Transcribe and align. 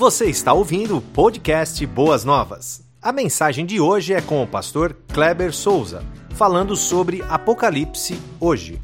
Você 0.00 0.30
está 0.30 0.54
ouvindo 0.54 0.96
o 0.96 1.02
podcast 1.02 1.84
Boas 1.84 2.24
Novas. 2.24 2.82
A 3.02 3.12
mensagem 3.12 3.66
de 3.66 3.78
hoje 3.78 4.14
é 4.14 4.22
com 4.22 4.42
o 4.42 4.46
pastor 4.46 4.96
Kleber 5.12 5.52
Souza, 5.52 6.02
falando 6.30 6.74
sobre 6.74 7.20
Apocalipse 7.28 8.18
hoje. 8.40 8.80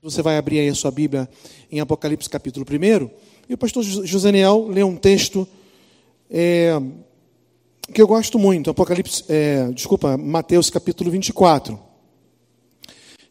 Você 0.00 0.22
vai 0.22 0.38
abrir 0.38 0.60
aí 0.60 0.70
a 0.70 0.74
sua 0.74 0.90
Bíblia 0.90 1.28
em 1.70 1.80
Apocalipse 1.80 2.30
capítulo 2.30 2.64
1. 2.64 3.10
E 3.46 3.52
o 3.52 3.58
pastor 3.58 3.82
Josaniel 3.82 4.66
lê 4.68 4.82
um 4.82 4.96
texto 4.96 5.46
é, 6.30 6.80
que 7.92 8.00
eu 8.00 8.06
gosto 8.06 8.38
muito, 8.38 8.70
Apocalipse, 8.70 9.22
é, 9.28 9.70
desculpa, 9.72 10.16
Mateus 10.16 10.70
capítulo 10.70 11.10
24. 11.10 11.78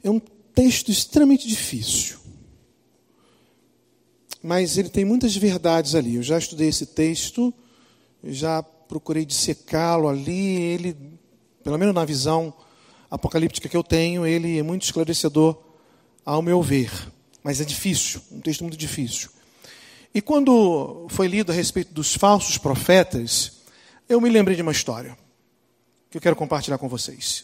É 0.04 0.12
um 0.12 0.20
texto 0.54 0.92
extremamente 0.92 1.48
difícil, 1.48 2.17
mas 4.48 4.78
ele 4.78 4.88
tem 4.88 5.04
muitas 5.04 5.36
verdades 5.36 5.94
ali. 5.94 6.16
Eu 6.16 6.24
já 6.24 6.38
estudei 6.38 6.70
esse 6.70 6.86
texto, 6.86 7.54
já 8.24 8.64
procurei 8.64 9.26
dissecá-lo 9.26 10.08
ali. 10.08 10.56
Ele, 10.56 10.96
pelo 11.62 11.78
menos 11.78 11.94
na 11.94 12.06
visão 12.06 12.54
apocalíptica 13.12 13.68
que 13.68 13.76
eu 13.76 13.84
tenho, 13.84 14.26
ele 14.26 14.58
é 14.58 14.64
muito 14.64 14.84
esclarecedor 14.84 15.62
ao 16.26 16.42
meu 16.42 16.62
ver. 16.62 16.90
Mas 17.44 17.60
é 17.60 17.66
difícil, 17.66 18.22
um 18.32 18.40
texto 18.40 18.62
muito 18.62 18.78
difícil. 18.78 19.30
E 20.14 20.22
quando 20.22 21.08
foi 21.10 21.28
lido 21.28 21.52
a 21.52 21.56
respeito 21.56 21.94
dos 21.94 22.16
falsos 22.16 22.58
profetas, 22.58 23.64
eu 24.08 24.22
me 24.22 24.30
lembrei 24.30 24.56
de 24.56 24.62
uma 24.62 24.72
história 24.72 25.18
que 26.10 26.18
eu 26.18 26.22
quero 26.22 26.38
compartilhar 26.38 26.78
com 26.78 26.88
vocês. 26.88 27.44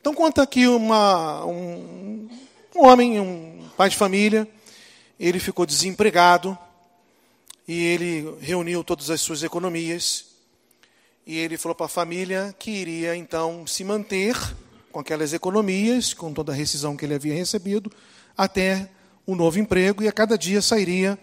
Então 0.00 0.14
conta 0.14 0.44
aqui 0.44 0.68
uma, 0.68 1.44
um, 1.44 2.28
um 2.76 2.86
homem, 2.86 3.18
um 3.18 3.68
pai 3.76 3.90
de 3.90 3.96
família, 3.96 4.48
ele 5.18 5.40
ficou 5.40 5.66
desempregado 5.66 6.56
e 7.66 7.84
ele 7.84 8.36
reuniu 8.40 8.84
todas 8.84 9.10
as 9.10 9.20
suas 9.20 9.42
economias 9.42 10.26
e 11.26 11.36
ele 11.36 11.58
falou 11.58 11.74
para 11.74 11.86
a 11.86 11.90
família 11.90 12.54
que 12.58 12.70
iria 12.70 13.14
então 13.14 13.66
se 13.66 13.84
manter 13.84 14.34
com 14.90 15.00
aquelas 15.00 15.34
economias, 15.34 16.14
com 16.14 16.32
toda 16.32 16.52
a 16.52 16.54
rescisão 16.54 16.96
que 16.96 17.04
ele 17.04 17.14
havia 17.14 17.34
recebido, 17.34 17.92
até 18.36 18.88
o 19.26 19.34
novo 19.34 19.58
emprego 19.58 20.02
e 20.02 20.08
a 20.08 20.12
cada 20.12 20.38
dia 20.38 20.62
sairia 20.62 21.18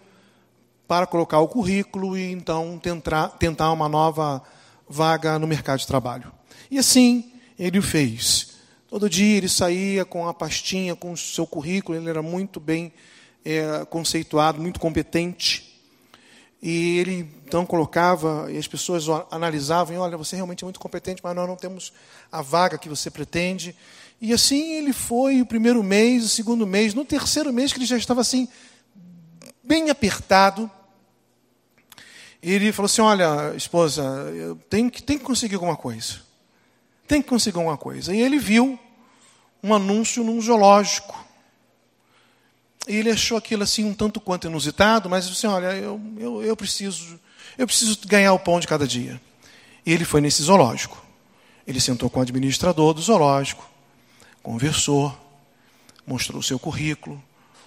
para 0.88 1.08
colocar 1.08 1.40
o 1.40 1.48
currículo 1.48 2.16
e 2.16 2.32
então 2.32 2.78
tentar, 2.78 3.30
tentar 3.30 3.72
uma 3.72 3.90
nova 3.90 4.44
vaga 4.88 5.40
no 5.40 5.48
mercado 5.48 5.80
de 5.80 5.88
trabalho. 5.88 6.32
E 6.70 6.78
assim 6.78 7.32
ele 7.58 7.80
o 7.80 7.82
fez. 7.82 8.54
Todo 8.88 9.10
dia 9.10 9.38
ele 9.38 9.50
saía 9.50 10.06
com 10.06 10.28
a 10.28 10.34
pastinha, 10.34 10.96
com 10.96 11.12
o 11.12 11.18
seu 11.18 11.48
currículo, 11.48 11.98
ele 11.98 12.10
era 12.10 12.22
muito 12.22 12.60
bem 12.60 12.94
é, 13.46 13.86
conceituado, 13.86 14.60
muito 14.60 14.80
competente. 14.80 15.80
E 16.62 16.98
ele 16.98 17.30
então 17.46 17.64
colocava, 17.64 18.52
e 18.52 18.58
as 18.58 18.68
pessoas 18.68 19.06
analisavam, 19.30 19.98
olha, 19.98 20.18
você 20.18 20.36
realmente 20.36 20.64
é 20.64 20.66
muito 20.66 20.80
competente, 20.80 21.22
mas 21.24 21.36
nós 21.36 21.48
não 21.48 21.56
temos 21.56 21.94
a 22.32 22.42
vaga 22.42 22.78
que 22.78 22.90
você 22.90 23.12
pretende. 23.12 23.76
E 24.20 24.34
assim 24.34 24.74
ele 24.74 24.92
foi 24.92 25.42
o 25.42 25.46
primeiro 25.46 25.84
mês, 25.84 26.26
o 26.26 26.30
segundo 26.30 26.66
mês, 26.66 26.96
no 26.96 27.06
terceiro 27.06 27.54
mês 27.54 27.72
que 27.72 27.78
ele 27.78 27.86
já 27.86 27.98
estava 27.98 28.22
assim, 28.22 28.48
bem 29.64 29.90
apertado. 29.90 30.70
Ele 32.42 32.72
falou 32.72 32.88
assim: 32.88 33.02
Olha, 33.02 33.54
esposa, 33.56 34.04
eu 34.34 34.56
tenho 34.70 34.90
que, 34.90 35.04
tenho 35.04 35.20
que 35.20 35.26
conseguir 35.26 35.56
alguma 35.56 35.76
coisa. 35.76 36.22
Tem 37.08 37.22
que 37.22 37.30
conseguir 37.30 37.58
alguma 37.58 37.78
coisa. 37.78 38.14
E 38.16 38.22
ele 38.22 38.40
viu 38.40 38.80
um 39.62 39.74
anúncio 39.74 40.24
num 40.24 40.42
zoológico. 40.42 41.25
E 42.88 42.96
ele 42.96 43.10
achou 43.10 43.38
aquilo 43.38 43.64
assim 43.64 43.84
um 43.84 43.94
tanto 43.94 44.20
quanto 44.20 44.48
inusitado, 44.48 45.10
mas 45.10 45.28
disse 45.28 45.46
assim, 45.46 45.56
olha, 45.56 45.74
eu, 45.74 46.00
eu, 46.18 46.44
eu, 46.44 46.56
preciso, 46.56 47.20
eu 47.58 47.66
preciso 47.66 47.98
ganhar 48.06 48.34
o 48.34 48.40
pão 48.40 48.60
de 48.60 48.68
cada 48.68 48.88
dia. 48.88 49.20
E 49.86 49.92
ele 49.92 50.06
foi 50.06 50.22
nesse 50.22 50.44
zoológico. 50.44 51.04
Ele 51.68 51.80
sentou 51.80 52.10
com 52.10 52.20
o 52.20 52.22
administrador 52.22 52.94
do 52.94 53.02
zoológico, 53.02 53.68
conversou, 54.44 55.16
mostrou 56.06 56.40
o 56.40 56.44
seu 56.44 56.60
currículo. 56.60 57.22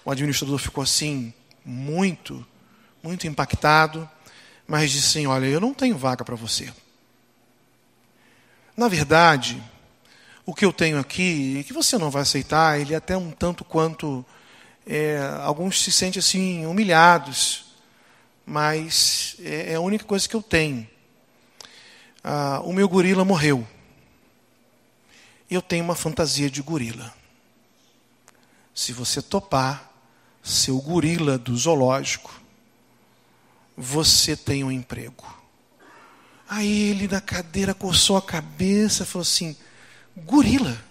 O 0.05 0.11
administrador 0.11 0.57
ficou 0.57 0.83
assim, 0.83 1.33
muito, 1.65 2.45
muito 3.03 3.27
impactado, 3.27 4.09
mas 4.65 4.91
disse 4.91 5.07
assim: 5.07 5.27
Olha, 5.27 5.45
eu 5.45 5.59
não 5.59 5.73
tenho 5.73 5.97
vaga 5.97 6.23
para 6.23 6.35
você. 6.35 6.71
Na 8.75 8.87
verdade, 8.87 9.61
o 10.45 10.53
que 10.53 10.63
eu 10.63 10.71
tenho 10.71 10.97
aqui, 10.97 11.63
que 11.67 11.73
você 11.73 11.97
não 11.97 12.09
vai 12.09 12.21
aceitar, 12.21 12.79
ele 12.79 12.93
é 12.93 12.97
até 12.97 13.17
um 13.17 13.31
tanto 13.31 13.65
quanto. 13.65 14.25
É, 14.85 15.19
alguns 15.43 15.83
se 15.83 15.91
sentem 15.91 16.19
assim, 16.19 16.65
humilhados, 16.65 17.65
mas 18.45 19.35
é, 19.39 19.73
é 19.73 19.75
a 19.75 19.81
única 19.81 20.05
coisa 20.05 20.27
que 20.27 20.35
eu 20.35 20.41
tenho. 20.41 20.87
Ah, 22.23 22.61
o 22.63 22.73
meu 22.73 22.87
gorila 22.89 23.23
morreu. 23.23 23.67
Eu 25.49 25.61
tenho 25.61 25.83
uma 25.83 25.95
fantasia 25.95 26.49
de 26.49 26.61
gorila. 26.61 27.13
Se 28.73 28.93
você 28.93 29.21
topar, 29.21 29.91
seu 30.43 30.79
gorila 30.79 31.37
do 31.37 31.55
zoológico, 31.55 32.39
você 33.75 34.35
tem 34.35 34.63
um 34.63 34.71
emprego. 34.71 35.25
Aí 36.47 36.89
ele 36.89 37.07
na 37.07 37.21
cadeira 37.21 37.73
coçou 37.73 38.17
a 38.17 38.21
cabeça 38.21 39.03
e 39.03 39.05
falou 39.05 39.21
assim: 39.21 39.55
gorila. 40.17 40.88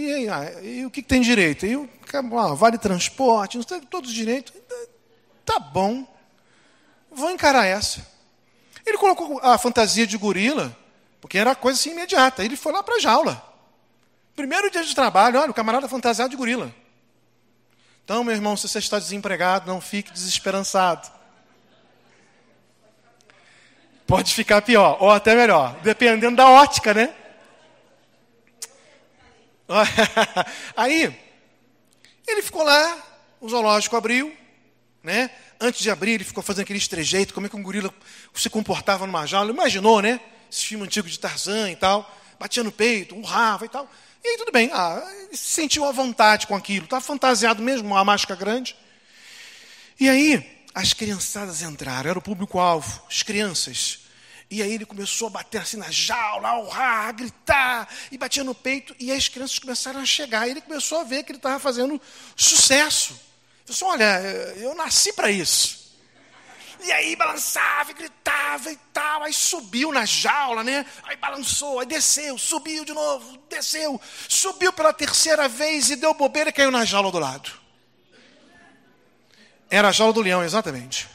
E, 0.00 0.14
aí, 0.14 0.28
ah, 0.30 0.62
e 0.62 0.86
o 0.86 0.90
que, 0.90 1.02
tem 1.02 1.20
direito? 1.20 1.66
E, 1.66 1.74
ah, 2.14 2.54
vale 2.54 2.78
transporte, 2.78 3.58
não 3.58 3.80
todos 3.80 4.08
os 4.08 4.16
direitos. 4.16 4.54
Tá 5.44 5.58
bom, 5.58 6.06
vou 7.10 7.30
encarar 7.30 7.66
essa. 7.66 8.06
Ele 8.86 8.96
colocou 8.96 9.38
a 9.42 9.58
fantasia 9.58 10.06
de 10.06 10.16
gorila, 10.16 10.74
porque 11.20 11.36
era 11.36 11.54
coisa 11.54 11.78
assim 11.78 11.90
imediata. 11.90 12.42
Ele 12.42 12.56
foi 12.56 12.72
lá 12.72 12.82
para 12.82 12.96
a 12.96 13.00
jaula. 13.00 13.44
Primeiro 14.34 14.70
dia 14.70 14.82
de 14.82 14.94
trabalho, 14.94 15.38
olha, 15.38 15.50
o 15.50 15.54
camarada 15.54 15.86
fantasiado 15.86 16.30
de 16.30 16.36
gorila. 16.36 16.74
Então, 18.02 18.24
meu 18.24 18.34
irmão, 18.34 18.56
se 18.56 18.66
você 18.66 18.78
está 18.78 18.98
desempregado, 18.98 19.70
não 19.70 19.82
fique 19.82 20.10
desesperançado. 20.10 21.10
Pode 24.06 24.32
ficar 24.32 24.62
pior, 24.62 24.96
ou 24.98 25.10
até 25.10 25.34
melhor, 25.34 25.76
dependendo 25.82 26.36
da 26.36 26.48
ótica, 26.48 26.94
né? 26.94 27.14
Aí, 30.76 31.16
ele 32.26 32.42
ficou 32.42 32.62
lá, 32.62 32.98
o 33.40 33.48
zoológico 33.48 33.96
abriu, 33.96 34.34
né? 35.02 35.30
Antes 35.60 35.80
de 35.80 35.90
abrir, 35.90 36.12
ele 36.12 36.24
ficou 36.24 36.42
fazendo 36.42 36.62
aquele 36.62 36.78
estrejeito, 36.78 37.34
como 37.34 37.46
é 37.46 37.50
que 37.50 37.56
um 37.56 37.62
gorila 37.62 37.92
se 38.34 38.50
comportava 38.50 39.06
numa 39.06 39.26
jaula. 39.26 39.50
Imaginou, 39.50 40.00
né? 40.00 40.20
Esse 40.50 40.66
filme 40.66 40.84
antigo 40.84 41.08
de 41.08 41.18
Tarzan 41.18 41.70
e 41.70 41.76
tal. 41.76 42.10
Batia 42.38 42.64
no 42.64 42.72
peito, 42.72 43.14
urrava 43.14 43.66
e 43.66 43.68
tal. 43.68 43.88
E 44.22 44.28
aí 44.28 44.36
tudo 44.36 44.52
bem, 44.52 44.70
ah, 44.72 45.02
se 45.32 45.52
sentiu 45.52 45.84
à 45.84 45.92
vontade 45.92 46.46
com 46.46 46.54
aquilo, 46.54 46.84
estava 46.84 47.00
fantasiado 47.00 47.62
mesmo, 47.62 47.88
uma 47.88 48.04
máscara 48.04 48.38
grande. 48.38 48.76
E 49.98 50.08
aí, 50.08 50.66
as 50.74 50.92
criançadas 50.92 51.62
entraram, 51.62 52.10
era 52.10 52.18
o 52.18 52.22
público-alvo, 52.22 53.02
as 53.08 53.22
crianças. 53.22 54.00
E 54.50 54.60
aí 54.62 54.72
ele 54.72 54.84
começou 54.84 55.28
a 55.28 55.30
bater 55.30 55.60
assim 55.60 55.76
na 55.76 55.90
jaula, 55.92 56.48
a 56.48 56.58
urrar, 56.58 57.08
a 57.08 57.12
gritar, 57.12 57.88
e 58.10 58.18
batia 58.18 58.42
no 58.42 58.54
peito, 58.54 58.96
e 58.98 59.12
as 59.12 59.28
crianças 59.28 59.60
começaram 59.60 60.00
a 60.00 60.04
chegar. 60.04 60.48
E 60.48 60.50
ele 60.50 60.60
começou 60.60 60.98
a 60.98 61.04
ver 61.04 61.22
que 61.22 61.30
ele 61.30 61.38
estava 61.38 61.60
fazendo 61.60 62.00
sucesso. 62.34 63.12
Ele 63.12 63.68
disse, 63.68 63.84
olha, 63.84 64.04
eu 64.56 64.74
nasci 64.74 65.12
para 65.12 65.30
isso. 65.30 65.80
E 66.82 66.90
aí 66.90 67.14
balançava 67.14 67.92
e 67.92 67.94
gritava 67.94 68.72
e 68.72 68.76
tal. 68.92 69.22
Aí 69.22 69.32
subiu 69.32 69.92
na 69.92 70.04
jaula, 70.04 70.64
né? 70.64 70.84
Aí 71.04 71.16
balançou, 71.16 71.78
aí 71.78 71.86
desceu, 71.86 72.36
subiu 72.36 72.84
de 72.84 72.92
novo, 72.92 73.38
desceu, 73.48 74.00
subiu 74.28 74.72
pela 74.72 74.92
terceira 74.92 75.46
vez 75.46 75.90
e 75.90 75.96
deu 75.96 76.12
bobeira 76.12 76.50
e 76.50 76.52
caiu 76.52 76.72
na 76.72 76.84
jaula 76.84 77.12
do 77.12 77.18
lado. 77.20 77.52
Era 79.68 79.90
a 79.90 79.92
jaula 79.92 80.12
do 80.12 80.22
leão, 80.22 80.42
exatamente. 80.42 81.08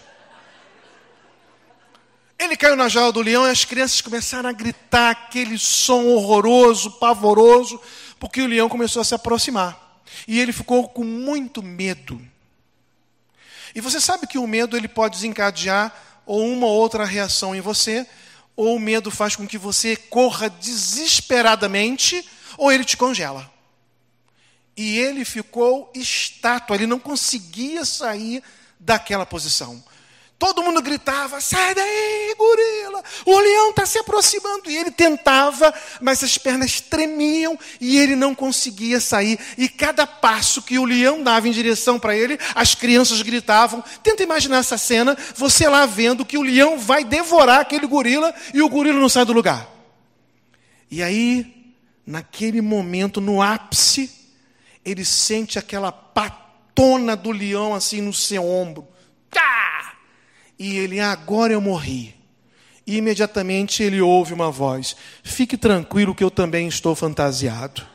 Ele 2.38 2.58
caiu 2.58 2.76
na 2.76 2.90
jaula 2.90 3.12
do 3.12 3.22
leão 3.22 3.48
e 3.48 3.50
as 3.50 3.64
crianças 3.64 4.02
começaram 4.02 4.50
a 4.50 4.54
gritar 4.54 5.12
aquele 5.12 5.58
som 5.58 6.06
horroroso, 6.06 6.92
pavoroso, 6.92 7.82
porque 8.20 8.42
o 8.42 8.48
leão 8.48 8.68
começou 8.68 9.02
a 9.02 9.06
se 9.06 9.16
aproximar. 9.16 10.04
E 10.28 10.40
ele 10.40 10.52
ficou 10.52 10.88
com 10.90 11.04
muito 11.04 11.64
medo. 11.64 12.22
E 13.74 13.82
você 13.82 14.00
sabe 14.00 14.28
que 14.28 14.38
o 14.38 14.48
medo 14.48 14.76
ele 14.76 14.88
pode 14.88 15.16
desencadear 15.16 15.94
ou 16.26 16.46
uma 16.48 16.66
ou 16.66 16.74
outra 16.74 17.06
reação 17.06 17.56
em 17.56 17.62
você, 17.62 18.08
ou 18.56 18.76
o 18.76 18.80
medo 18.80 19.12
faz 19.12 19.36
com 19.36 19.48
que 19.48 19.58
você 19.58 19.96
corra 19.96 20.50
desesperadamente, 20.50 22.28
ou 22.58 22.72
ele 22.72 22.84
te 22.84 22.98
congela. 22.98 23.52
E 24.76 24.98
ele 24.98 25.24
ficou 25.24 25.92
estátua, 25.94 26.76
ele 26.76 26.88
não 26.88 27.00
conseguia 27.00 27.86
sair 27.86 28.42
daquela 28.80 29.26
posição. 29.26 29.84
Todo 30.38 30.62
mundo 30.62 30.82
gritava: 30.82 31.40
sai 31.40 31.74
daí, 31.74 32.36
gorila! 32.38 33.04
O 33.26 33.40
leão 33.40 33.70
está 33.70 33.86
se 33.86 33.98
aproximando. 33.98 34.70
E 34.70 34.76
ele 34.76 34.92
tentava, 34.92 35.74
mas 36.02 36.24
as 36.24 36.38
pernas 36.38 36.82
tremiam 36.82 37.58
e 37.80 37.98
ele 37.98 38.16
não 38.16 38.36
conseguia 38.36 39.00
sair. 39.00 39.40
E 39.58 39.70
cada 39.70 40.06
passo 40.06 40.62
que 40.62 40.78
o 40.78 40.86
leão 40.86 41.24
dava 41.24 41.48
em 41.48 41.52
direção 41.52 41.98
para 41.98 42.16
ele, 42.16 42.38
as 42.54 42.76
crianças 42.76 43.22
gritavam. 43.22 43.84
Tenta 44.04 44.24
imaginar 44.24 44.58
essa 44.58 44.78
cena: 44.78 45.18
você 45.36 45.70
lá 45.70 45.86
vendo 45.86 46.26
que 46.26 46.38
o 46.38 46.44
leão 46.44 46.78
vai 46.78 47.04
devorar 47.06 47.62
aquele 47.62 47.88
gorila 47.88 48.34
e 48.54 48.62
o 48.62 48.70
gorila 48.70 49.00
não 49.00 49.10
sai 49.10 49.24
do 49.24 49.34
lugar. 49.34 49.70
E 50.92 51.02
aí, 51.02 51.74
naquele 52.06 52.62
momento, 52.62 53.22
no 53.22 53.42
ápice, 53.42 54.12
ele 54.84 55.06
sente 55.06 55.58
aquela 55.58 55.92
patona 55.92 57.16
do 57.16 57.32
leão 57.32 57.74
assim 57.74 58.02
no 58.02 58.14
seu 58.14 58.46
ombro. 58.46 58.88
Tá! 59.30 59.75
E 60.58 60.78
ele, 60.78 61.00
agora 61.00 61.54
eu 61.54 61.62
morri. 61.62 62.16
E 62.88 62.98
imediatamente 62.98 63.82
ele 63.82 64.02
ouve 64.02 64.34
uma 64.34 64.52
voz: 64.52 64.96
Fique 65.24 65.58
tranquilo 65.58 66.16
que 66.16 66.24
eu 66.24 66.32
também 66.32 66.68
estou 66.68 66.96
fantasiado. 66.96 67.86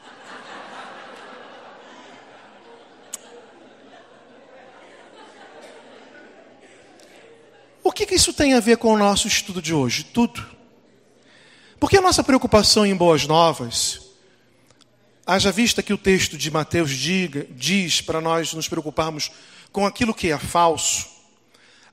O 7.82 7.92
que, 7.92 8.06
que 8.06 8.14
isso 8.14 8.32
tem 8.32 8.54
a 8.54 8.60
ver 8.60 8.76
com 8.76 8.92
o 8.92 8.98
nosso 8.98 9.26
estudo 9.26 9.60
de 9.60 9.74
hoje? 9.74 10.04
Tudo. 10.04 10.44
Porque 11.78 11.96
a 11.96 12.00
nossa 12.00 12.22
preocupação 12.22 12.84
em 12.84 12.94
boas 12.94 13.26
novas, 13.26 14.00
haja 15.26 15.50
vista 15.50 15.82
que 15.82 15.92
o 15.92 15.98
texto 15.98 16.36
de 16.36 16.50
Mateus 16.50 16.90
diga, 16.90 17.46
diz 17.50 18.00
para 18.00 18.20
nós 18.20 18.52
nos 18.52 18.68
preocuparmos 18.68 19.30
com 19.72 19.86
aquilo 19.86 20.14
que 20.14 20.30
é 20.30 20.38
falso, 20.38 21.08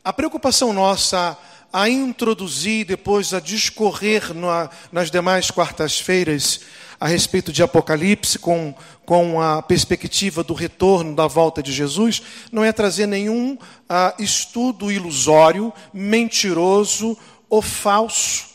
a 0.07 0.13
preocupação 0.13 0.71
nossa 0.71 1.37
a 1.73 1.89
introduzir, 1.89 2.85
depois 2.85 3.33
a 3.33 3.41
discorrer 3.41 4.33
na, 4.33 4.69
nas 4.89 5.11
demais 5.11 5.51
quartas-feiras 5.51 6.61
a 6.97 7.09
respeito 7.09 7.51
de 7.51 7.61
Apocalipse, 7.61 8.39
com, 8.39 8.73
com 9.05 9.41
a 9.41 9.61
perspectiva 9.61 10.45
do 10.45 10.53
retorno 10.53 11.13
da 11.13 11.27
volta 11.27 11.61
de 11.61 11.73
Jesus, 11.73 12.21
não 12.53 12.63
é 12.63 12.71
trazer 12.71 13.05
nenhum 13.05 13.57
ah, 13.89 14.15
estudo 14.17 14.89
ilusório, 14.89 15.73
mentiroso 15.93 17.17
ou 17.49 17.61
falso, 17.61 18.45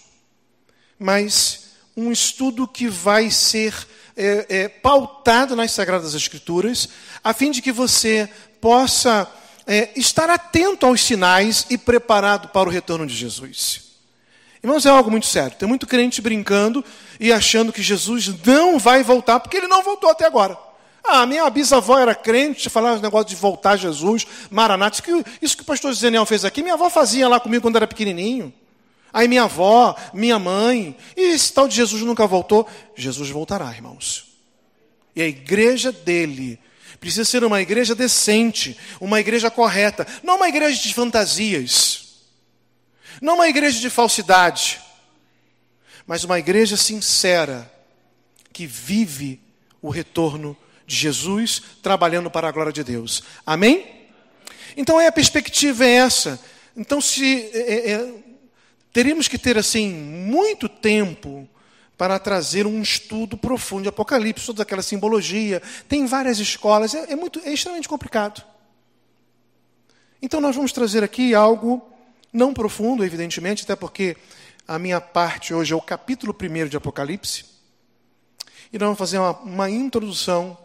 mas 0.99 1.67
um 1.95 2.11
estudo 2.11 2.67
que 2.67 2.89
vai 2.89 3.31
ser 3.31 3.75
é, 4.17 4.47
é, 4.49 4.69
pautado 4.71 5.55
nas 5.55 5.73
Sagradas 5.73 6.15
Escrituras, 6.15 6.89
a 7.23 7.35
fim 7.35 7.51
de 7.51 7.61
que 7.61 7.73
você 7.73 8.27
possa 8.59 9.31
é, 9.67 9.91
estar 9.97 10.29
atento 10.31 10.87
aos 10.87 11.01
sinais 11.03 11.67
e 11.71 11.79
preparado 11.79 12.49
para 12.49 12.69
o 12.69 12.73
retorno 12.73 13.07
de 13.07 13.15
Jesus. 13.15 13.93
Irmãos, 14.63 14.87
é 14.87 14.91
algo 14.91 15.11
muito 15.11 15.27
sério. 15.27 15.57
Tem 15.57 15.69
muito 15.69 15.87
crente 15.87 16.23
brincando 16.23 16.85
e 17.19 17.33
achando 17.33 17.73
que 17.73 17.83
Jesus 17.83 18.29
não 18.45 18.79
vai 18.79 19.03
voltar, 19.03 19.41
porque 19.41 19.57
ele 19.57 19.67
não 19.67 19.83
voltou 19.83 20.11
até 20.11 20.25
agora. 20.25 20.57
Ah, 21.05 21.27
minha 21.27 21.49
bisavó 21.51 21.99
era 21.99 22.15
crente, 22.15 22.71
falava 22.71 22.95
esse 22.95 23.03
negócio 23.03 23.29
de 23.29 23.35
voltar 23.35 23.77
Jesus, 23.77 24.25
Maranata. 24.51 24.95
Isso 24.95 25.03
que, 25.03 25.25
isso 25.43 25.57
que 25.57 25.63
o 25.65 25.67
pastor 25.67 25.93
Zenel 25.93 26.25
fez 26.25 26.45
aqui, 26.45 26.63
minha 26.63 26.75
avó 26.75 26.89
fazia 26.89 27.29
lá 27.29 27.41
comigo 27.41 27.63
quando 27.63 27.77
era 27.77 27.89
pequenininho. 27.89 28.55
Aí 29.13 29.29
minha 29.29 29.43
avó, 29.43 29.97
minha 30.15 30.39
mãe, 30.39 30.97
e 31.17 31.33
esse 31.33 31.53
tal 31.53 31.69
de 31.69 31.75
Jesus 31.75 32.03
nunca 32.03 32.27
voltou. 32.27 32.67
Jesus 32.95 33.29
voltará, 33.31 33.71
irmãos. 33.71 34.33
E 35.15 35.21
a 35.21 35.27
igreja 35.27 35.93
dele 35.93 36.59
Precisa 37.03 37.25
ser 37.25 37.43
uma 37.43 37.61
igreja 37.61 37.97
decente, 37.97 38.79
uma 39.01 39.19
igreja 39.19 39.51
correta, 39.51 40.07
não 40.23 40.37
uma 40.37 40.49
igreja 40.49 40.81
de 40.81 40.95
fantasias, 40.95 42.21
não 43.21 43.35
uma 43.35 43.49
igreja 43.49 43.81
de 43.81 43.91
falsidade, 43.91 44.81
mas 46.07 46.23
uma 46.23 46.39
igreja 46.39 46.77
sincera 46.77 47.69
que 48.53 48.69
vive 48.69 49.41
o 49.83 49.91
retorno 49.91 50.57
de 50.87 50.95
Jesus 50.95 51.61
trabalhando 51.83 52.31
para 52.31 52.47
a 52.47 52.53
glória 52.53 52.73
de 52.73 52.85
Deus. 52.85 53.25
Amém? 53.45 54.07
Então 54.77 54.97
a 54.97 55.11
perspectiva 55.11 55.85
é 55.85 55.95
essa. 55.95 56.39
Então 56.77 57.01
se 57.01 57.51
é, 57.53 57.91
é, 57.91 58.15
teríamos 58.93 59.27
que 59.27 59.39
ter 59.39 59.59
assim 59.59 59.93
muito 59.93 60.69
tempo 60.69 61.49
para 61.97 62.19
trazer 62.19 62.67
um 62.67 62.83
estudo 62.83 63.37
profundo 63.37 63.83
de 63.83 63.89
Apocalipse, 63.89 64.47
toda 64.47 64.63
aquela 64.63 64.83
simbologia. 64.83 65.63
Tem 65.89 66.07
várias 66.07 66.39
escolas, 66.39 66.95
é, 66.95 67.13
é, 67.13 67.17
muito, 67.17 67.41
é 67.45 67.53
extremamente 67.53 67.89
complicado. 67.89 68.43
Então 70.21 70.41
nós 70.41 70.55
vamos 70.55 70.73
trazer 70.73 71.03
aqui 71.03 71.35
algo 71.35 71.83
não 72.33 72.55
profundo, 72.55 73.05
evidentemente, 73.05 73.65
até 73.65 73.77
porque 73.77 74.17
a 74.67 74.79
minha 74.79 75.01
parte 75.01 75.53
hoje 75.53 75.73
é 75.73 75.77
o 75.77 75.83
capítulo 75.83 76.35
1 76.35 76.69
de 76.69 76.77
Apocalipse. 76.77 77.45
E 78.73 78.79
nós 78.79 78.87
vamos 78.87 78.99
fazer 78.99 79.19
uma, 79.19 79.39
uma 79.41 79.71
introdução 79.71 80.57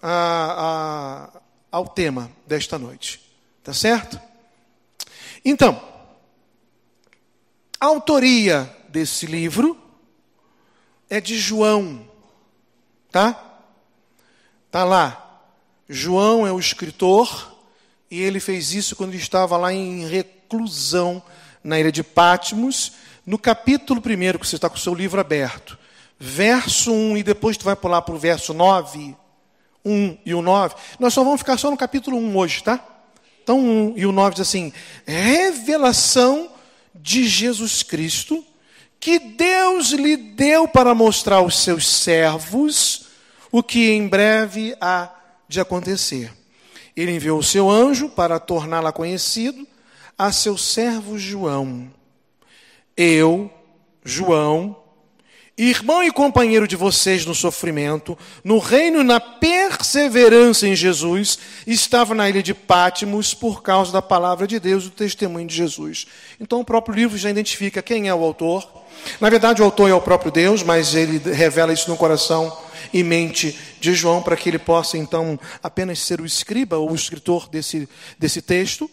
a, 0.00 1.30
a, 1.32 1.40
ao 1.70 1.88
tema 1.88 2.30
desta 2.46 2.78
noite. 2.78 3.20
Tá 3.62 3.72
certo? 3.72 4.20
Então, 5.44 5.82
a 7.78 7.86
autoria 7.86 8.74
desse 8.88 9.26
livro 9.26 9.83
é 11.08 11.20
de 11.20 11.38
João, 11.38 12.08
tá? 13.10 13.40
Tá 14.70 14.84
lá. 14.84 15.42
João 15.88 16.46
é 16.46 16.52
o 16.52 16.58
escritor 16.58 17.56
e 18.10 18.20
ele 18.20 18.40
fez 18.40 18.72
isso 18.72 18.96
quando 18.96 19.10
ele 19.10 19.22
estava 19.22 19.56
lá 19.56 19.72
em 19.72 20.06
reclusão 20.06 21.22
na 21.62 21.78
ilha 21.78 21.92
de 21.92 22.02
Patmos, 22.02 22.92
no 23.24 23.38
capítulo 23.38 24.00
1, 24.00 24.38
que 24.38 24.46
você 24.46 24.56
está 24.56 24.68
com 24.68 24.76
o 24.76 24.80
seu 24.80 24.94
livro 24.94 25.20
aberto. 25.20 25.78
Verso 26.18 26.92
1 26.92 27.18
e 27.18 27.22
depois 27.22 27.56
tu 27.56 27.64
vai 27.64 27.76
pular 27.76 28.02
para 28.02 28.14
o 28.14 28.18
verso 28.18 28.54
9, 28.54 29.16
1 29.84 30.18
e 30.24 30.34
o 30.34 30.42
9. 30.42 30.74
Nós 30.98 31.12
só 31.12 31.22
vamos 31.22 31.40
ficar 31.40 31.58
só 31.58 31.70
no 31.70 31.76
capítulo 31.76 32.16
1 32.16 32.36
hoje, 32.36 32.62
tá? 32.62 32.82
Então, 33.42 33.58
1 33.58 33.94
e 33.96 34.06
o 34.06 34.12
9 34.12 34.36
diz 34.36 34.48
assim: 34.48 34.72
revelação 35.06 36.50
de 36.94 37.26
Jesus 37.26 37.82
Cristo 37.82 38.44
que 39.00 39.18
Deus 39.18 39.90
lhe 39.90 40.16
deu 40.16 40.66
para 40.66 40.94
mostrar 40.94 41.36
aos 41.36 41.58
seus 41.58 41.86
servos 41.86 43.06
o 43.52 43.62
que 43.62 43.90
em 43.90 44.08
breve 44.08 44.74
há 44.80 45.10
de 45.48 45.60
acontecer. 45.60 46.32
Ele 46.96 47.12
enviou 47.12 47.38
o 47.38 47.42
seu 47.42 47.70
anjo 47.70 48.08
para 48.08 48.38
torná-la 48.38 48.92
conhecido 48.92 49.66
a 50.16 50.32
seu 50.32 50.56
servo 50.56 51.18
João. 51.18 51.90
Eu, 52.96 53.50
João, 54.04 54.76
irmão 55.56 56.02
e 56.02 56.10
companheiro 56.10 56.66
de 56.66 56.76
vocês 56.76 57.24
no 57.26 57.34
sofrimento, 57.34 58.16
no 58.42 58.58
reino 58.58 59.00
e 59.00 59.04
na 59.04 59.20
perseverança 59.20 60.66
em 60.66 60.74
Jesus, 60.74 61.38
estava 61.66 62.14
na 62.14 62.28
ilha 62.28 62.42
de 62.42 62.54
Pátimos 62.54 63.34
por 63.34 63.62
causa 63.62 63.92
da 63.92 64.02
palavra 64.02 64.46
de 64.46 64.58
Deus 64.58 64.84
do 64.84 64.90
testemunho 64.90 65.46
de 65.46 65.54
Jesus. 65.54 66.06
Então 66.40 66.60
o 66.60 66.64
próprio 66.64 66.94
livro 66.94 67.18
já 67.18 67.30
identifica 67.30 67.82
quem 67.82 68.08
é 68.08 68.14
o 68.14 68.22
autor 68.24 68.83
na 69.20 69.30
verdade, 69.30 69.62
o 69.62 69.64
autor 69.64 69.88
é 69.88 69.94
o 69.94 70.00
próprio 70.00 70.30
Deus, 70.30 70.62
mas 70.62 70.94
ele 70.94 71.18
revela 71.32 71.72
isso 71.72 71.88
no 71.90 71.96
coração 71.96 72.56
e 72.92 73.02
mente 73.02 73.58
de 73.80 73.94
João 73.94 74.22
para 74.22 74.36
que 74.36 74.48
ele 74.48 74.58
possa 74.58 74.96
então 74.96 75.38
apenas 75.62 75.98
ser 75.98 76.20
o 76.20 76.26
escriba 76.26 76.76
ou 76.78 76.90
o 76.90 76.94
escritor 76.94 77.48
desse, 77.48 77.88
desse 78.18 78.40
texto. 78.40 78.90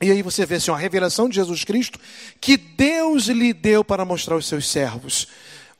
E 0.00 0.10
aí 0.10 0.22
você 0.22 0.44
vê 0.44 0.56
assim, 0.56 0.70
a 0.70 0.76
revelação 0.76 1.28
de 1.28 1.36
Jesus 1.36 1.62
Cristo 1.64 1.98
que 2.40 2.56
Deus 2.56 3.26
lhe 3.26 3.52
deu 3.52 3.84
para 3.84 4.04
mostrar 4.04 4.34
aos 4.34 4.46
seus 4.46 4.68
servos. 4.68 5.28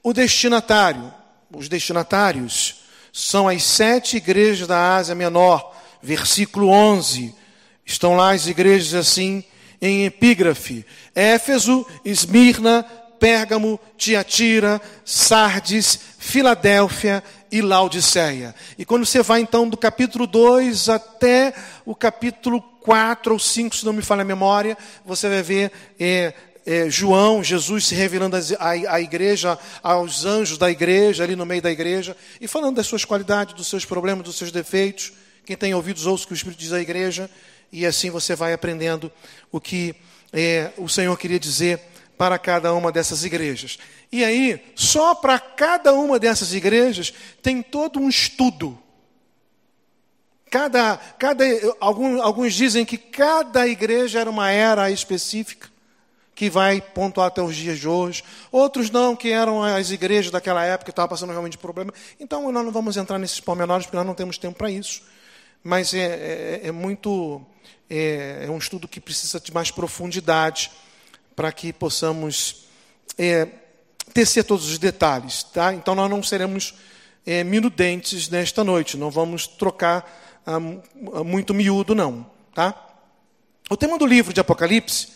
O 0.03 0.13
destinatário, 0.13 1.13
os 1.51 1.69
destinatários 1.69 2.83
são 3.13 3.49
as 3.49 3.63
sete 3.63 4.17
igrejas 4.17 4.67
da 4.67 4.97
Ásia 4.97 5.15
Menor, 5.15 5.75
versículo 6.03 6.69
11. 6.69 7.35
Estão 7.85 8.15
lá 8.15 8.33
as 8.33 8.47
igrejas 8.47 8.95
assim 8.95 9.45
em 9.81 10.05
epígrafe: 10.05 10.87
Éfeso, 11.15 11.85
Esmirna, 12.05 12.87
Pérgamo, 13.23 13.79
Tiatira, 13.97 14.83
Sardes, 15.05 15.97
Filadélfia 16.19 17.23
e 17.53 17.63
Laodiceia. 17.63 18.53
E 18.77 18.85
quando 18.85 19.07
você 19.07 19.23
vai 19.23 19.41
então 19.41 19.69
do 19.69 19.77
capítulo 19.77 20.27
2 20.27 20.89
até 20.89 21.55
o 21.87 21.95
capítulo 21.95 22.61
4 22.81 23.33
ou 23.33 23.39
5, 23.39 23.77
se 23.77 23.85
não 23.85 23.93
me 23.93 24.03
falha 24.03 24.23
a 24.23 24.25
memória, 24.25 24.77
você 25.07 25.29
vai 25.29 25.41
ver 25.41 25.71
é, 26.01 26.35
é, 26.67 26.91
João, 26.91 27.45
Jesus 27.45 27.87
se 27.87 27.95
revelando 27.95 28.37
à, 28.59 29.01
igreja, 29.01 29.57
aos 29.85 30.25
anjos 30.25 30.59
da 30.59 30.69
igreja, 30.69 31.23
ali 31.23 31.37
no 31.37 31.47
meio 31.47 31.63
da 31.63 31.71
igreja, 31.71 32.17
e 32.41 32.49
falando 32.49 32.75
das 32.75 32.89
suas 32.89 33.05
qualidades, 33.05 33.55
dos 33.55 33.69
seus 33.69 33.85
problemas, 33.85 34.25
dos 34.25 34.35
seus 34.35 34.51
defeitos. 34.51 35.13
Quem 35.47 35.57
tem 35.57 35.73
ouvidos, 35.73 36.07
ouça 36.07 36.25
o 36.25 36.27
que 36.27 36.33
o 36.33 36.35
Espírito 36.35 36.59
diz 36.59 36.73
à 36.73 36.81
igreja, 36.81 37.31
e 37.71 37.87
assim 37.87 38.11
você 38.11 38.35
vai 38.35 38.53
aprendendo 38.53 39.13
o 39.53 39.61
que 39.61 39.95
é, 40.33 40.73
o 40.77 40.89
Senhor 40.89 41.17
queria 41.17 41.39
dizer 41.39 41.92
para 42.23 42.39
cada 42.39 42.73
uma 42.73 42.93
dessas 42.93 43.25
igrejas. 43.25 43.81
E 44.13 44.23
aí, 44.23 44.65
só 44.77 45.13
para 45.13 45.41
cada 45.41 45.93
uma 45.93 46.21
dessas 46.21 46.55
igrejas 46.55 47.13
tem 47.43 47.61
todo 47.61 47.99
um 47.99 48.09
estudo. 48.09 48.79
Cada, 50.49 50.99
cada, 51.19 51.45
alguns, 51.81 52.21
alguns 52.21 52.55
dizem 52.55 52.85
que 52.85 52.97
cada 52.97 53.67
igreja 53.67 54.21
era 54.21 54.31
uma 54.31 54.53
era 54.53 54.89
específica, 54.89 55.69
que 56.33 56.49
vai 56.49 56.81
pontuar 56.81 57.27
até 57.27 57.43
os 57.43 57.57
dias 57.57 57.81
de 57.81 57.89
hoje. 57.89 58.23
Outros 58.53 58.89
não, 58.89 59.17
que 59.17 59.33
eram 59.33 59.61
as 59.61 59.91
igrejas 59.91 60.31
daquela 60.31 60.65
época 60.65 60.85
que 60.85 60.91
estavam 60.93 61.09
passando 61.09 61.31
realmente 61.31 61.59
problema. 61.59 61.93
Então, 62.21 62.53
nós 62.53 62.65
não 62.65 62.71
vamos 62.71 62.97
entrar 62.97 63.19
nesses 63.19 63.41
pormenores, 63.41 63.85
porque 63.85 63.97
nós 63.97 64.07
não 64.07 64.15
temos 64.15 64.39
tempo 64.39 64.57
para 64.57 64.71
isso. 64.71 65.03
Mas 65.61 65.93
é, 65.93 66.61
é, 66.63 66.69
é 66.69 66.71
muito. 66.71 67.43
É, 67.91 68.45
é, 68.47 68.49
um 68.49 68.59
estudo 68.59 68.87
que 68.87 69.01
precisa 69.01 69.41
de 69.41 69.53
mais 69.53 69.73
profundidade 69.73 70.71
para 71.35 71.53
que 71.53 71.73
possamos 71.73 72.65
é, 73.19 73.49
tecer 74.13 74.45
todos 74.45 74.69
os 74.69 74.79
detalhes. 74.79 75.43
Tá? 75.43 75.73
Então, 75.73 75.95
nós 75.95 76.11
não 76.11 76.23
seremos 76.23 76.75
é, 77.27 77.45
minudentes 77.45 78.29
nesta 78.29 78.65
noite, 78.65 78.97
não 78.97 79.11
vamos 79.11 79.47
trocar 79.47 80.21
muito 81.25 81.55
miúdo, 81.55 81.95
não. 81.95 82.27
Tá? 82.53 82.75
O 83.71 83.77
tema 83.77 83.97
do 83.97 84.05
livro 84.05 84.33
de 84.33 84.41
Apocalipse 84.41 85.09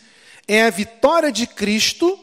é 0.47 0.63
a 0.63 0.71
vitória 0.71 1.33
de 1.33 1.47
Cristo 1.47 2.19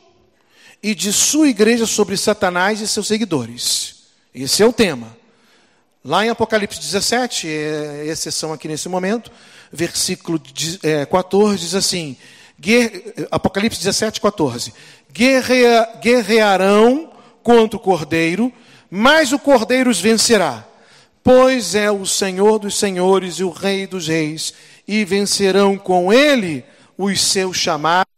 e 0.82 0.96
de 0.96 1.12
sua 1.14 1.50
igreja 1.50 1.86
sobre 1.86 2.18
Satanás 2.18 2.82
e 2.82 2.88
seus 2.88 3.08
seguidores. 3.08 4.04
Esse 4.34 4.64
é 4.64 4.66
o 4.66 4.74
tema. 4.74 5.16
Lá 6.04 6.26
em 6.26 6.30
Apocalipse 6.30 6.80
17, 6.80 7.48
é 7.48 8.06
exceção 8.08 8.52
aqui 8.52 8.68
nesse 8.68 8.90
momento, 8.90 9.32
versículo 9.72 10.42
14 11.10 11.56
é, 11.56 11.58
diz 11.58 11.76
assim: 11.76 12.18
Apocalipse 13.32 13.80
17, 13.80 14.22
14: 14.22 14.74
Guerrearão 16.02 17.12
contra 17.42 17.78
o 17.78 17.80
cordeiro, 17.80 18.52
mas 18.90 19.34
o 19.34 19.40
cordeiro 19.40 19.90
os 19.90 20.00
vencerá 20.00 20.68
pois 21.24 21.74
é 21.74 21.90
o 21.90 22.06
Senhor 22.06 22.60
dos 22.60 22.78
senhores 22.78 23.36
e 23.36 23.44
o 23.44 23.50
Rei 23.50 23.88
dos 23.88 24.08
reis, 24.08 24.54
e 24.86 25.06
vencerão 25.06 25.78
com 25.78 26.12
ele 26.12 26.66
os 26.98 27.22
seus 27.22 27.56
chamados, 27.56 28.12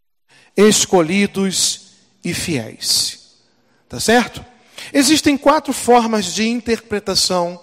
escolhidos 0.58 1.92
e 2.24 2.34
fiéis. 2.34 3.36
Tá 3.88 4.00
certo? 4.00 4.44
Existem 4.92 5.38
quatro 5.38 5.72
formas 5.72 6.34
de 6.34 6.48
interpretação 6.48 7.62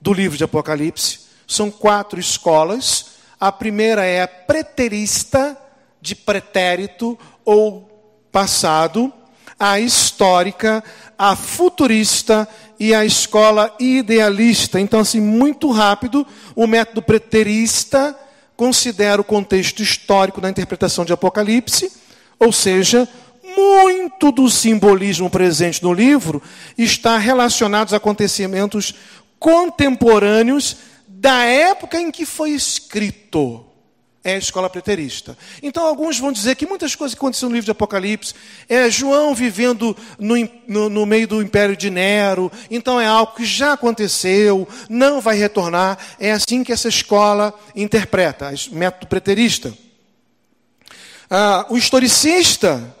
do 0.00 0.12
livro 0.12 0.36
de 0.36 0.44
Apocalipse. 0.44 1.20
São 1.46 1.70
quatro 1.70 2.20
escolas. 2.20 3.06
A 3.40 3.50
primeira 3.50 4.04
é 4.04 4.22
a 4.22 4.28
preterista, 4.28 5.56
de 6.04 6.14
pretérito 6.14 7.18
ou 7.46 8.28
passado, 8.30 9.10
a 9.58 9.80
histórica, 9.80 10.84
a 11.16 11.34
futurista 11.34 12.46
e 12.78 12.94
a 12.94 13.06
escola 13.06 13.74
idealista. 13.80 14.78
Então, 14.78 15.00
assim, 15.00 15.18
muito 15.18 15.70
rápido, 15.70 16.26
o 16.54 16.66
método 16.66 17.00
preterista 17.00 18.14
considera 18.54 19.18
o 19.18 19.24
contexto 19.24 19.82
histórico 19.82 20.42
da 20.42 20.50
interpretação 20.50 21.06
de 21.06 21.12
Apocalipse, 21.14 21.90
ou 22.38 22.52
seja, 22.52 23.08
muito 23.56 24.30
do 24.30 24.50
simbolismo 24.50 25.30
presente 25.30 25.82
no 25.82 25.94
livro 25.94 26.42
está 26.76 27.16
relacionado 27.16 27.86
aos 27.86 27.94
acontecimentos 27.94 28.94
contemporâneos 29.38 30.76
da 31.08 31.44
época 31.44 31.98
em 31.98 32.10
que 32.10 32.26
foi 32.26 32.50
escrito 32.50 33.64
é 34.24 34.36
a 34.36 34.38
escola 34.38 34.70
preterista. 34.70 35.36
Então, 35.62 35.86
alguns 35.86 36.18
vão 36.18 36.32
dizer 36.32 36.56
que 36.56 36.66
muitas 36.66 36.94
coisas 36.94 37.14
que 37.14 37.18
aconteceram 37.18 37.50
no 37.50 37.54
livro 37.54 37.66
de 37.66 37.70
Apocalipse 37.70 38.34
é 38.66 38.90
João 38.90 39.34
vivendo 39.34 39.94
no, 40.18 40.34
no, 40.66 40.88
no, 40.88 41.04
meio 41.04 41.28
do 41.28 41.42
império 41.42 41.76
de 41.76 41.90
Nero, 41.90 42.50
então 42.70 42.98
é 42.98 43.06
algo 43.06 43.34
que 43.34 43.44
já 43.44 43.74
aconteceu, 43.74 44.66
não 44.88 45.20
vai 45.20 45.36
retornar. 45.36 45.98
É 46.18 46.32
assim 46.32 46.64
que 46.64 46.72
essa 46.72 46.88
escola 46.88 47.52
interpreta, 47.76 48.52
o 48.72 48.74
método 48.74 49.06
preterista. 49.06 49.74
Ah, 51.28 51.66
o 51.68 51.76
historicista, 51.76 52.96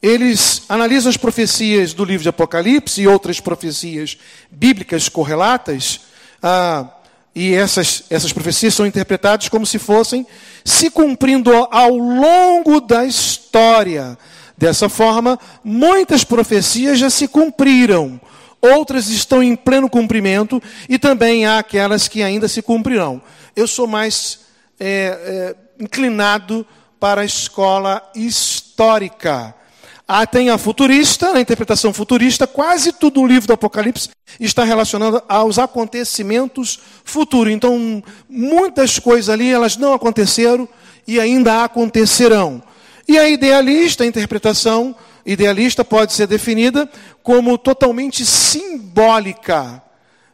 eles 0.00 0.62
analisam 0.68 1.10
as 1.10 1.16
profecias 1.16 1.92
do 1.92 2.04
livro 2.04 2.22
de 2.22 2.28
Apocalipse 2.28 3.02
e 3.02 3.08
outras 3.08 3.40
profecias 3.40 4.16
bíblicas 4.48 5.08
correlatas. 5.08 6.02
Ah, 6.40 6.99
e 7.34 7.54
essas, 7.54 8.04
essas 8.10 8.32
profecias 8.32 8.74
são 8.74 8.86
interpretadas 8.86 9.48
como 9.48 9.64
se 9.64 9.78
fossem 9.78 10.26
se 10.64 10.90
cumprindo 10.90 11.52
ao 11.70 11.96
longo 11.96 12.80
da 12.80 13.04
história. 13.04 14.18
Dessa 14.58 14.88
forma, 14.88 15.38
muitas 15.64 16.22
profecias 16.22 16.98
já 16.98 17.08
se 17.08 17.26
cumpriram, 17.26 18.20
outras 18.60 19.08
estão 19.08 19.42
em 19.42 19.56
pleno 19.56 19.88
cumprimento 19.88 20.62
e 20.86 20.98
também 20.98 21.46
há 21.46 21.58
aquelas 21.58 22.08
que 22.08 22.22
ainda 22.22 22.46
se 22.46 22.60
cumprirão. 22.60 23.22
Eu 23.56 23.66
sou 23.66 23.86
mais 23.86 24.40
é, 24.78 25.56
é, 25.78 25.82
inclinado 25.82 26.66
para 26.98 27.22
a 27.22 27.24
escola 27.24 28.02
histórica. 28.14 29.54
Ah, 30.12 30.26
tem 30.26 30.50
a 30.50 30.58
futurista, 30.58 31.34
a 31.36 31.40
interpretação 31.40 31.92
futurista, 31.92 32.44
quase 32.44 32.92
tudo 32.92 33.20
o 33.20 33.26
livro 33.28 33.46
do 33.46 33.52
Apocalipse 33.52 34.08
está 34.40 34.64
relacionado 34.64 35.22
aos 35.28 35.56
acontecimentos 35.56 36.80
futuros. 37.04 37.52
Então, 37.52 38.02
muitas 38.28 38.98
coisas 38.98 39.28
ali, 39.28 39.52
elas 39.52 39.76
não 39.76 39.94
aconteceram 39.94 40.68
e 41.06 41.20
ainda 41.20 41.62
acontecerão. 41.62 42.60
E 43.06 43.16
a 43.20 43.28
idealista, 43.28 44.02
a 44.02 44.06
interpretação 44.08 44.96
idealista 45.24 45.84
pode 45.84 46.12
ser 46.12 46.26
definida 46.26 46.90
como 47.22 47.56
totalmente 47.56 48.26
simbólica. 48.26 49.80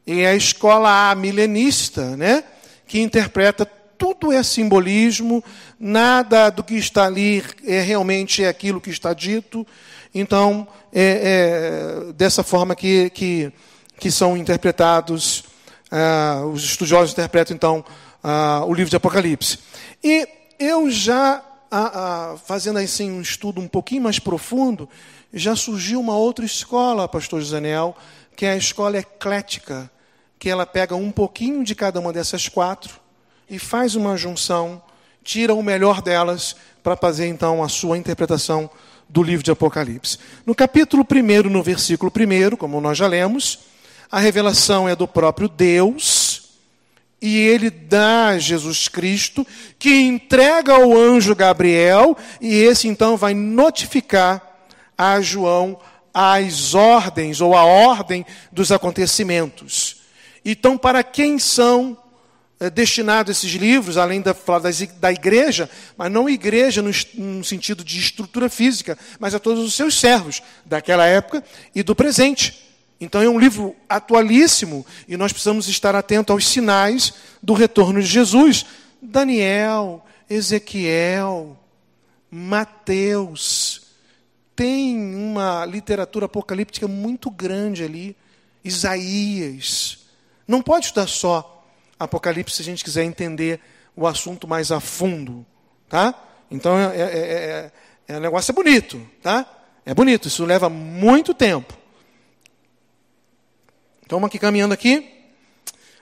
E 0.07 0.21
é 0.21 0.29
a 0.29 0.35
escola 0.35 1.15
milenista, 1.15 2.17
né, 2.17 2.45
que 2.87 2.99
interpreta 2.99 3.71
tudo 3.99 4.33
é 4.33 4.43
simbolismo, 4.43 5.43
nada 5.79 6.51
do 6.51 6.63
que 6.63 6.75
está 6.75 7.07
ali 7.07 7.43
é 7.65 7.81
realmente 7.81 8.43
é 8.45 8.49
aquilo 8.49 8.81
que 8.81 8.91
está 8.91 9.13
dito. 9.13 9.67
Então, 10.15 10.67
é, 10.93 12.07
é 12.09 12.13
dessa 12.13 12.43
forma 12.43 12.75
que, 12.75 13.11
que, 13.11 13.53
que 13.99 14.11
são 14.11 14.37
interpretados, 14.37 15.45
ah, 15.91 16.43
os 16.53 16.65
estudiosos 16.65 17.13
interpretam, 17.13 17.55
então, 17.55 17.85
ah, 18.23 18.65
o 18.67 18.75
livro 18.75 18.91
de 18.91 18.97
Apocalipse. 18.97 19.59
E 20.03 20.27
eu 20.59 20.91
já, 20.91 21.43
ah, 21.71 22.37
fazendo 22.45 22.79
assim 22.79 23.11
um 23.11 23.21
estudo 23.21 23.61
um 23.61 23.69
pouquinho 23.69 24.03
mais 24.03 24.19
profundo, 24.19 24.89
já 25.33 25.55
surgiu 25.55 26.01
uma 26.01 26.17
outra 26.17 26.45
escola, 26.45 27.09
pastor 27.09 27.43
Janel, 27.43 27.97
que 28.35 28.47
é 28.47 28.53
a 28.53 28.57
escola 28.57 28.99
eclética, 28.99 29.91
que 30.39 30.49
ela 30.49 30.67
pega 30.67 30.95
um 30.95 31.11
pouquinho 31.11 31.65
de 31.65 31.75
cada 31.75 31.99
uma 31.99 32.13
dessas 32.13 32.49
quatro 32.49 33.06
e 33.49 33.59
faz 33.59 33.95
uma 33.95 34.17
junção, 34.17 34.83
tira 35.23 35.55
o 35.55 35.63
melhor 35.63 36.03
delas 36.03 36.57
para 36.83 36.97
fazer 36.97 37.27
então 37.27 37.63
a 37.63 37.69
sua 37.69 37.99
interpretação 37.99 38.71
do 39.09 39.23
livro 39.23 39.45
de 39.45 39.51
Apocalipse. 39.51 40.19
No 40.45 40.55
capítulo 40.55 41.07
1, 41.11 41.49
no 41.49 41.63
versículo 41.63 42.13
1, 42.13 42.57
como 42.57 42.81
nós 42.81 42.99
já 42.99 43.07
lemos, 43.07 43.61
a 44.11 44.19
revelação 44.19 44.89
é 44.89 44.95
do 44.95 45.07
próprio 45.07 45.49
Deus, 45.49 46.51
e 47.21 47.39
ele 47.39 47.71
dá 47.71 48.39
Jesus 48.39 48.89
Cristo, 48.89 49.47
que 49.79 50.03
entrega 50.03 50.75
ao 50.75 50.93
anjo 50.97 51.35
Gabriel, 51.35 52.17
e 52.41 52.55
esse 52.55 52.89
então 52.89 53.17
vai 53.17 53.35
notificar 53.35 54.43
a 54.97 55.21
João 55.21 55.79
as 56.19 56.75
ordens, 56.75 57.43
ou 57.43 57.55
a 57.55 57.65
ordem 57.65 58.25
dos 58.51 58.73
acontecimentos. 58.73 59.99
Então, 60.43 60.79
para 60.79 61.03
quem 61.03 61.39
são 61.39 61.99
destinado 62.73 63.31
a 63.31 63.33
esses 63.33 63.53
livros, 63.53 63.99
além 63.99 64.23
da, 64.23 64.35
da 64.99 65.13
igreja, 65.13 65.69
mas 65.97 66.11
não 66.11 66.29
igreja 66.29 66.81
no, 66.81 66.91
no, 67.15 67.45
sentido 67.45 67.85
de 67.85 67.99
estrutura 67.99 68.49
física, 68.49 68.99
mas 69.19 69.35
a 69.35 69.39
todos 69.39 69.63
os 69.63 69.75
seus 69.75 69.99
servos 70.01 70.43
daquela 70.65 71.07
época 71.07 71.45
e 71.75 71.83
do 71.83 71.95
presente. 71.95 72.65
Então 72.99 73.21
é 73.21 73.29
um 73.29 73.39
livro 73.39 73.77
atualíssimo 73.87 74.87
e 75.07 75.19
nós 75.19 75.33
precisamos 75.33 75.69
estar 75.69 75.95
atentos 75.95 76.33
aos 76.33 76.47
sinais 76.47 77.13
do 77.43 77.53
retorno 77.53 78.01
de 78.01 78.07
Jesus. 78.07 78.65
Daniel, 79.03 80.03
Ezequiel, 80.29 81.59
Mateus, 82.31 83.83
tem 84.55 84.99
uma 85.15 85.67
literatura 85.67 86.25
apocalíptica 86.25 86.89
muito 86.89 87.31
grande 87.31 87.85
ali. 87.85 88.17
Isaías. 88.65 89.99
Não 90.49 90.63
pode 90.63 90.87
estudar 90.87 91.07
só 91.07 91.56
Apocalipse 91.99 92.57
se 92.57 92.63
a 92.63 92.65
gente 92.65 92.85
quiser 92.85 93.05
entender 93.05 93.61
o 93.95 94.07
assunto 94.07 94.47
mais 94.47 94.71
a 94.71 94.81
fundo, 94.81 95.45
tá? 95.89 96.15
Então, 96.51 96.79
é, 96.79 96.97
é, 96.97 97.03
é, 97.03 97.73
é, 98.09 98.17
o 98.17 98.21
negócio 98.21 98.53
é 98.53 98.55
bonito, 98.55 99.01
tá? 99.23 99.47
É 99.85 99.95
bonito, 99.95 100.29
isso 100.29 100.45
leva 100.45 100.69
muito 100.69 101.33
tempo. 101.33 101.75
Então, 104.05 104.19
vamos 104.19 104.29
aqui 104.29 104.39
caminhando 104.39 104.75
aqui. 104.75 105.09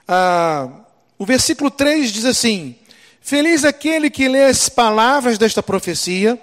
Ah, 0.07 0.69
o 1.17 1.25
versículo 1.25 1.71
3 1.71 2.11
diz 2.11 2.25
assim: 2.25 2.75
Feliz 3.21 3.63
aquele 3.63 4.09
que 4.09 4.27
lê 4.27 4.43
as 4.43 4.69
palavras 4.69 5.37
desta 5.37 5.63
profecia, 5.63 6.39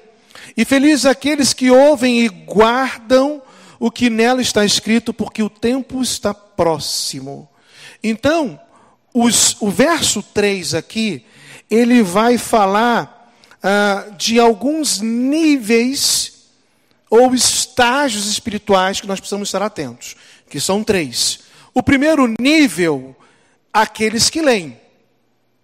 e 0.57 0.65
feliz 0.65 1.07
aqueles 1.07 1.53
que 1.53 1.71
ouvem 1.71 2.21
e 2.21 2.29
guardam 2.29 3.43
o 3.79 3.91
que 3.91 4.11
nela 4.11 4.41
está 4.41 4.65
escrito, 4.65 5.13
porque 5.13 5.43
o 5.43 5.51
tempo 5.51 6.03
está 6.03 6.33
próximo. 6.33 7.49
Então, 8.03 8.59
os, 9.13 9.61
o 9.61 9.71
verso 9.71 10.23
3 10.23 10.75
aqui, 10.75 11.25
ele 11.71 12.03
vai 12.03 12.39
falar 12.39 13.33
ah, 13.63 14.07
de 14.17 14.41
alguns 14.41 15.01
níveis 15.01 16.49
ou 17.09 17.35
estágios 17.35 18.27
espirituais 18.27 19.01
que 19.01 19.07
nós 19.07 19.21
precisamos 19.21 19.49
estar 19.49 19.63
atentos, 19.63 20.17
que 20.49 20.59
são 20.59 20.83
três. 20.83 21.41
O 21.75 21.83
primeiro 21.83 22.27
nível, 22.41 23.15
aqueles 23.73 24.31
que 24.31 24.41
leem. 24.41 24.81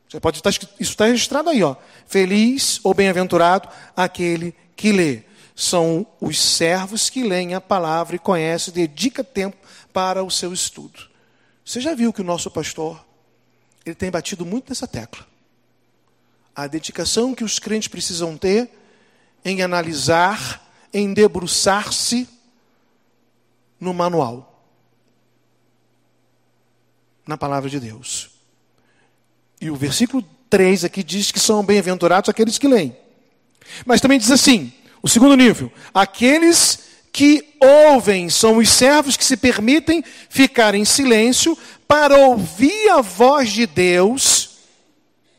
Você 0.08 0.20
pode 0.20 0.38
estar, 0.38 0.50
isso 0.50 0.70
está 0.78 1.06
registrado 1.06 1.50
aí, 1.50 1.62
ó. 1.62 1.76
Feliz 2.06 2.80
ou 2.82 2.94
bem-aventurado 2.94 3.68
aquele 3.96 4.54
que 4.76 4.92
lê. 4.92 5.22
São 5.54 6.06
os 6.20 6.40
servos 6.40 7.10
que 7.10 7.22
leem 7.22 7.54
a 7.54 7.60
palavra 7.60 8.16
e 8.16 8.18
conhecem, 8.18 8.72
dedica 8.72 9.24
tempo 9.24 9.56
para 9.92 10.22
o 10.22 10.30
seu 10.30 10.52
estudo. 10.52 11.00
Você 11.64 11.80
já 11.80 11.94
viu 11.94 12.12
que 12.12 12.20
o 12.20 12.24
nosso 12.24 12.50
pastor 12.50 13.04
ele 13.88 13.94
tem 13.94 14.10
batido 14.10 14.44
muito 14.44 14.68
nessa 14.68 14.86
tecla. 14.86 15.26
A 16.54 16.66
dedicação 16.66 17.34
que 17.34 17.44
os 17.44 17.58
crentes 17.58 17.88
precisam 17.88 18.36
ter 18.36 18.70
em 19.44 19.62
analisar, 19.62 20.66
em 20.92 21.12
debruçar-se 21.12 22.28
no 23.80 23.94
manual, 23.94 24.62
na 27.26 27.38
palavra 27.38 27.70
de 27.70 27.78
Deus. 27.78 28.30
E 29.60 29.70
o 29.70 29.76
versículo 29.76 30.24
3 30.50 30.84
aqui 30.84 31.02
diz 31.02 31.30
que 31.30 31.40
são 31.40 31.64
bem-aventurados 31.64 32.28
aqueles 32.28 32.58
que 32.58 32.68
leem. 32.68 32.96
Mas 33.84 34.00
também 34.00 34.18
diz 34.18 34.30
assim: 34.30 34.72
o 35.02 35.08
segundo 35.08 35.36
nível, 35.36 35.72
aqueles 35.94 36.88
que 37.12 37.54
ouvem 37.60 38.28
são 38.28 38.58
os 38.58 38.68
servos 38.68 39.16
que 39.16 39.24
se 39.24 39.36
permitem 39.36 40.04
ficar 40.28 40.74
em 40.74 40.84
silêncio 40.84 41.56
para 41.88 42.16
ouvir 42.18 42.90
a 42.90 43.00
voz 43.00 43.50
de 43.50 43.66
Deus 43.66 44.58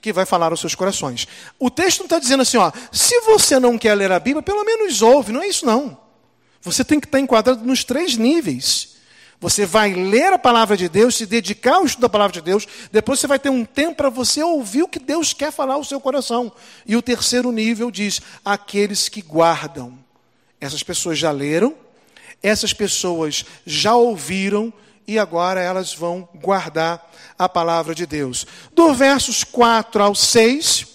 que 0.01 0.11
vai 0.11 0.25
falar 0.25 0.51
aos 0.51 0.59
seus 0.59 0.73
corações. 0.73 1.27
O 1.59 1.69
texto 1.69 1.99
não 1.99 2.05
está 2.05 2.17
dizendo 2.17 2.41
assim, 2.41 2.57
ó, 2.57 2.71
se 2.91 3.19
você 3.21 3.59
não 3.59 3.77
quer 3.77 3.93
ler 3.93 4.11
a 4.11 4.19
Bíblia, 4.19 4.41
pelo 4.41 4.63
menos 4.63 5.01
ouve, 5.01 5.31
não 5.31 5.41
é 5.41 5.47
isso 5.47 5.65
não. 5.65 5.97
Você 6.61 6.83
tem 6.83 6.99
que 6.99 7.05
estar 7.05 7.19
enquadrado 7.19 7.63
nos 7.63 7.83
três 7.83 8.17
níveis. 8.17 8.97
Você 9.39 9.65
vai 9.65 9.93
ler 9.93 10.33
a 10.33 10.39
palavra 10.39 10.75
de 10.75 10.89
Deus, 10.89 11.15
se 11.15 11.25
dedicar 11.25 11.75
ao 11.75 11.85
estudo 11.85 12.01
da 12.01 12.09
palavra 12.09 12.33
de 12.33 12.41
Deus, 12.41 12.67
depois 12.91 13.19
você 13.19 13.27
vai 13.27 13.39
ter 13.39 13.49
um 13.49 13.63
tempo 13.63 13.95
para 13.95 14.09
você 14.09 14.43
ouvir 14.43 14.83
o 14.83 14.87
que 14.87 14.99
Deus 14.99 15.31
quer 15.31 15.51
falar 15.51 15.75
ao 15.75 15.83
seu 15.83 15.99
coração. 15.99 16.51
E 16.85 16.95
o 16.97 17.01
terceiro 17.01 17.51
nível 17.51 17.89
diz: 17.89 18.21
aqueles 18.43 19.07
que 19.07 19.21
guardam. 19.21 19.97
Essas 20.59 20.83
pessoas 20.83 21.17
já 21.17 21.31
leram, 21.31 21.73
essas 22.43 22.73
pessoas 22.73 23.45
já 23.65 23.95
ouviram 23.95 24.73
e 25.09 25.17
agora 25.17 25.59
elas 25.59 25.91
vão 25.91 26.29
guardar 26.35 27.09
a 27.37 27.49
palavra 27.49 27.95
de 27.95 28.05
Deus. 28.05 28.45
Do 28.75 28.93
versos 28.93 29.43
4 29.43 30.03
ao 30.03 30.13
6, 30.13 30.85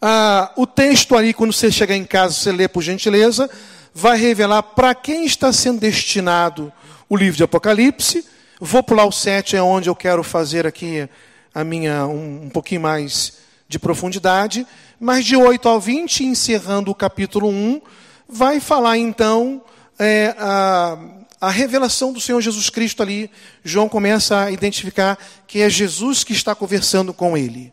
ah, 0.00 0.50
o 0.56 0.66
texto 0.66 1.14
ali, 1.14 1.34
quando 1.34 1.52
você 1.52 1.70
chegar 1.70 1.94
em 1.94 2.06
casa, 2.06 2.32
você 2.32 2.50
lê 2.50 2.66
por 2.66 2.80
gentileza, 2.80 3.50
vai 3.92 4.16
revelar 4.16 4.62
para 4.62 4.94
quem 4.94 5.26
está 5.26 5.52
sendo 5.52 5.80
destinado 5.80 6.72
o 7.06 7.16
livro 7.16 7.36
de 7.36 7.42
Apocalipse. 7.42 8.24
Vou 8.58 8.82
pular 8.82 9.04
o 9.04 9.12
7, 9.12 9.54
é 9.54 9.62
onde 9.62 9.90
eu 9.90 9.94
quero 9.94 10.24
fazer 10.24 10.66
aqui 10.66 11.06
a 11.54 11.62
minha 11.62 12.06
um, 12.06 12.44
um 12.44 12.48
pouquinho 12.48 12.80
mais 12.80 13.34
de 13.68 13.78
profundidade. 13.78 14.66
Mas 14.98 15.26
de 15.26 15.36
8 15.36 15.68
ao 15.68 15.78
20, 15.78 16.24
encerrando 16.24 16.90
o 16.90 16.94
capítulo 16.94 17.50
1, 17.50 17.82
vai 18.26 18.58
falar 18.58 18.96
então 18.96 19.62
é, 19.98 20.34
a, 20.38 20.96
a 21.40 21.50
revelação 21.50 22.12
do 22.12 22.20
Senhor 22.20 22.40
Jesus 22.40 22.68
Cristo 22.70 23.02
ali. 23.02 23.30
João 23.64 23.88
começa 23.88 24.44
a 24.44 24.50
identificar 24.50 25.18
que 25.46 25.60
é 25.60 25.70
Jesus 25.70 26.24
que 26.24 26.32
está 26.32 26.54
conversando 26.54 27.14
com 27.14 27.36
ele. 27.36 27.72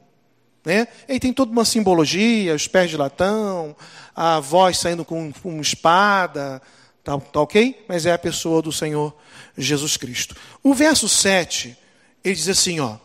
Né? 0.63 0.88
E 1.07 1.19
tem 1.19 1.31
toda 1.31 1.51
uma 1.51 1.65
simbologia, 1.65 2.55
os 2.55 2.67
pés 2.67 2.89
de 2.89 2.98
latão, 2.98 3.75
a 4.15 4.39
voz 4.39 4.77
saindo 4.77 5.05
com, 5.05 5.31
com 5.31 5.50
uma 5.50 5.62
espada, 5.62 6.62
tá, 7.03 7.17
tá 7.19 7.41
ok? 7.41 7.86
Mas 7.88 8.05
é 8.05 8.12
a 8.12 8.17
pessoa 8.17 8.62
do 8.62 8.72
Senhor 8.72 9.15
Jesus 9.57 9.95
Cristo. 9.95 10.36
O 10.63 10.74
verso 10.74 11.07
7, 11.07 11.77
ele 12.24 12.36
diz 12.36 12.50
assim, 12.50 12.79
ó. 12.79 12.98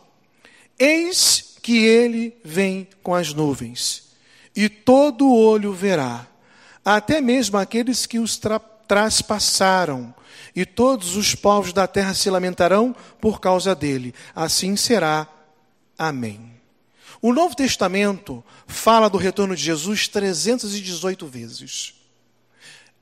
Eis 0.79 1.55
que 1.61 1.85
ele 1.85 2.35
vem 2.43 2.87
com 3.03 3.13
as 3.13 3.33
nuvens, 3.33 4.09
e 4.55 4.67
todo 4.67 5.31
olho 5.31 5.71
verá, 5.73 6.27
até 6.83 7.21
mesmo 7.21 7.57
aqueles 7.57 8.07
que 8.07 8.17
os 8.17 8.37
tra 8.37 8.59
traspassaram, 8.59 10.13
e 10.55 10.65
todos 10.65 11.15
os 11.15 11.35
povos 11.35 11.73
da 11.73 11.87
terra 11.87 12.13
se 12.13 12.29
lamentarão 12.29 12.95
por 13.19 13.39
causa 13.39 13.73
dele. 13.75 14.13
Assim 14.35 14.75
será. 14.75 15.27
Amém. 15.97 16.51
O 17.21 17.33
Novo 17.33 17.55
Testamento 17.55 18.43
fala 18.65 19.09
do 19.09 19.17
retorno 19.17 19.55
de 19.55 19.63
Jesus 19.63 20.07
318 20.07 21.27
vezes. 21.27 21.93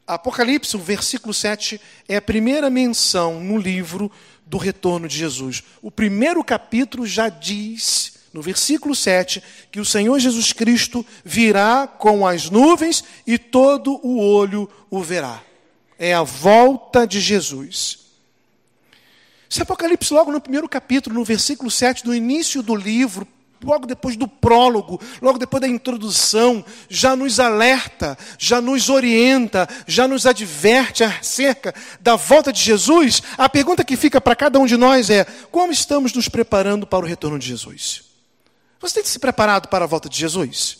Apocalipse, 0.05 0.75
o 0.75 0.79
versículo 0.79 1.33
7, 1.33 1.79
é 2.07 2.17
a 2.17 2.21
primeira 2.21 2.69
menção 2.69 3.39
no 3.39 3.57
livro 3.57 4.11
do 4.45 4.57
retorno 4.57 5.07
de 5.07 5.15
Jesus. 5.15 5.63
O 5.81 5.91
primeiro 5.91 6.43
capítulo 6.43 7.05
já 7.05 7.29
diz 7.29 8.19
no 8.33 8.41
versículo 8.41 8.95
7, 8.95 9.41
que 9.71 9.79
o 9.79 9.85
Senhor 9.85 10.19
Jesus 10.19 10.53
Cristo 10.53 11.05
virá 11.23 11.87
com 11.87 12.27
as 12.27 12.49
nuvens 12.49 13.03
e 13.25 13.37
todo 13.37 13.99
o 14.05 14.19
olho 14.19 14.69
o 14.89 15.01
verá. 15.01 15.41
É 15.99 16.13
a 16.13 16.23
volta 16.23 17.05
de 17.05 17.19
Jesus. 17.19 17.99
Esse 19.51 19.61
Apocalipse, 19.61 20.13
logo 20.13 20.31
no 20.31 20.39
primeiro 20.39 20.69
capítulo, 20.69 21.15
no 21.15 21.25
versículo 21.25 21.69
7, 21.69 22.05
no 22.05 22.15
início 22.15 22.63
do 22.63 22.75
livro, 22.75 23.27
logo 23.63 23.85
depois 23.85 24.15
do 24.15 24.27
prólogo, 24.27 25.01
logo 25.21 25.37
depois 25.37 25.59
da 25.59 25.67
introdução, 25.67 26.63
já 26.87 27.15
nos 27.15 27.39
alerta, 27.39 28.17
já 28.37 28.61
nos 28.61 28.89
orienta, 28.89 29.67
já 29.87 30.07
nos 30.07 30.25
adverte 30.25 31.03
acerca 31.03 31.73
da 31.99 32.15
volta 32.15 32.53
de 32.53 32.61
Jesus. 32.61 33.21
A 33.37 33.49
pergunta 33.49 33.83
que 33.83 33.97
fica 33.97 34.21
para 34.21 34.35
cada 34.35 34.59
um 34.59 34.65
de 34.65 34.77
nós 34.77 35.09
é: 35.09 35.25
como 35.51 35.71
estamos 35.71 36.13
nos 36.13 36.29
preparando 36.29 36.87
para 36.87 37.03
o 37.03 37.07
retorno 37.07 37.37
de 37.37 37.47
Jesus? 37.47 38.03
Você 38.79 38.95
tem 38.95 39.03
se 39.03 39.19
preparado 39.19 39.67
para 39.67 39.83
a 39.83 39.87
volta 39.87 40.07
de 40.07 40.17
Jesus? 40.17 40.78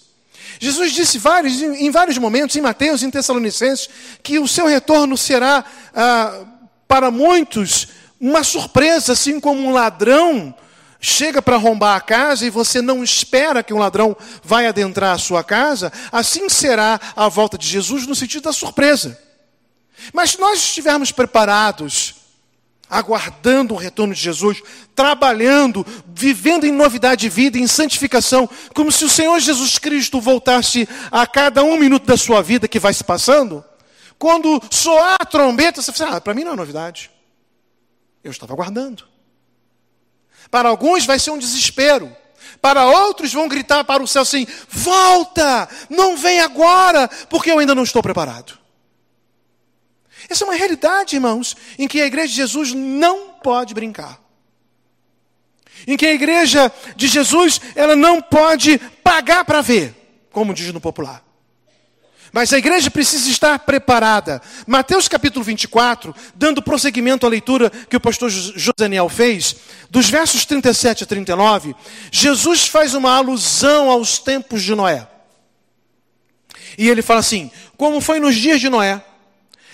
Jesus 0.59 0.91
disse 0.91 1.17
vários, 1.17 1.61
em 1.61 1.89
vários 1.89 2.17
momentos, 2.17 2.55
em 2.55 2.61
Mateus, 2.61 3.01
em 3.01 3.09
Tessalonicenses, 3.09 3.89
que 4.21 4.37
o 4.37 4.47
seu 4.47 4.67
retorno 4.67 5.17
será, 5.17 5.63
ah, 5.95 6.45
para 6.85 7.09
muitos, 7.09 7.87
uma 8.19 8.43
surpresa, 8.43 9.13
assim 9.13 9.39
como 9.39 9.61
um 9.61 9.71
ladrão 9.71 10.53
chega 10.99 11.41
para 11.41 11.55
arrombar 11.55 11.95
a 11.95 12.01
casa 12.01 12.45
e 12.45 12.49
você 12.49 12.81
não 12.81 13.01
espera 13.01 13.63
que 13.63 13.73
um 13.73 13.77
ladrão 13.77 14.17
vai 14.43 14.67
adentrar 14.67 15.15
a 15.15 15.17
sua 15.17 15.43
casa, 15.43 15.93
assim 16.11 16.49
será 16.49 16.99
a 17.15 17.29
volta 17.29 17.57
de 17.57 17.65
Jesus 17.65 18.05
no 18.05 18.13
sentido 18.13 18.43
da 18.43 18.53
surpresa. 18.53 19.17
Mas 20.11 20.31
se 20.31 20.39
nós 20.39 20.59
estivermos 20.59 21.11
preparados 21.11 22.15
aguardando 22.89 23.73
o 23.73 23.77
retorno 23.77 24.13
de 24.13 24.19
Jesus, 24.19 24.61
trabalhando, 24.95 25.85
vivendo 26.07 26.65
em 26.65 26.71
novidade 26.71 27.21
de 27.21 27.29
vida, 27.29 27.57
em 27.57 27.67
santificação, 27.67 28.49
como 28.73 28.91
se 28.91 29.05
o 29.05 29.09
Senhor 29.09 29.39
Jesus 29.39 29.77
Cristo 29.77 30.19
voltasse 30.19 30.87
a 31.11 31.27
cada 31.27 31.63
um 31.63 31.77
minuto 31.77 32.05
da 32.05 32.17
sua 32.17 32.41
vida 32.41 32.67
que 32.67 32.79
vai 32.79 32.93
se 32.93 33.03
passando. 33.03 33.63
Quando 34.17 34.61
soar 34.69 35.17
a 35.19 35.25
trombeta, 35.25 35.81
você 35.81 35.93
fala, 35.93 36.17
ah, 36.17 36.21
para 36.21 36.33
mim 36.33 36.43
não 36.43 36.53
é 36.53 36.55
novidade. 36.55 37.09
Eu 38.23 38.31
estava 38.31 38.53
aguardando. 38.53 39.05
Para 40.51 40.67
alguns 40.67 41.05
vai 41.05 41.19
ser 41.19 41.31
um 41.31 41.37
desespero. 41.37 42.13
Para 42.61 42.85
outros 42.87 43.31
vão 43.31 43.47
gritar 43.47 43.83
para 43.85 44.03
o 44.03 44.07
céu 44.07 44.23
assim: 44.23 44.45
volta, 44.67 45.69
não 45.89 46.17
vem 46.17 46.41
agora, 46.41 47.07
porque 47.29 47.51
eu 47.51 47.59
ainda 47.59 47.73
não 47.73 47.83
estou 47.83 48.03
preparado. 48.03 48.58
Essa 50.27 50.43
é 50.43 50.47
uma 50.47 50.55
realidade, 50.55 51.15
irmãos, 51.15 51.55
em 51.77 51.87
que 51.87 52.01
a 52.01 52.05
igreja 52.05 52.27
de 52.27 52.35
Jesus 52.35 52.73
não 52.73 53.29
pode 53.33 53.73
brincar. 53.73 54.19
Em 55.87 55.95
que 55.95 56.05
a 56.05 56.13
igreja 56.13 56.71
de 56.95 57.07
Jesus, 57.07 57.61
ela 57.75 57.95
não 57.95 58.21
pode 58.21 58.77
pagar 59.03 59.45
para 59.45 59.61
ver, 59.61 59.95
como 60.31 60.53
diz 60.53 60.73
no 60.73 60.81
popular. 60.81 61.23
Mas 62.31 62.53
a 62.53 62.57
igreja 62.57 62.91
precisa 62.91 63.29
estar 63.29 63.57
preparada. 63.59 64.41
Mateus 64.67 65.07
capítulo 65.07 65.43
24, 65.43 66.13
dando 66.35 66.61
prosseguimento 66.61 67.25
à 67.25 67.29
leitura 67.29 67.69
que 67.69 67.97
o 67.97 67.99
pastor 67.99 68.29
Josaniel 68.29 69.09
fez, 69.09 69.55
dos 69.89 70.09
versos 70.09 70.45
37 70.45 71.03
a 71.03 71.07
39, 71.07 71.75
Jesus 72.11 72.67
faz 72.67 72.93
uma 72.93 73.15
alusão 73.15 73.89
aos 73.89 74.19
tempos 74.19 74.61
de 74.61 74.75
Noé. 74.75 75.07
E 76.77 76.87
ele 76.87 77.01
fala 77.01 77.19
assim: 77.19 77.49
como 77.75 77.99
foi 77.99 78.19
nos 78.19 78.35
dias 78.35 78.61
de 78.61 78.69
Noé, 78.69 79.03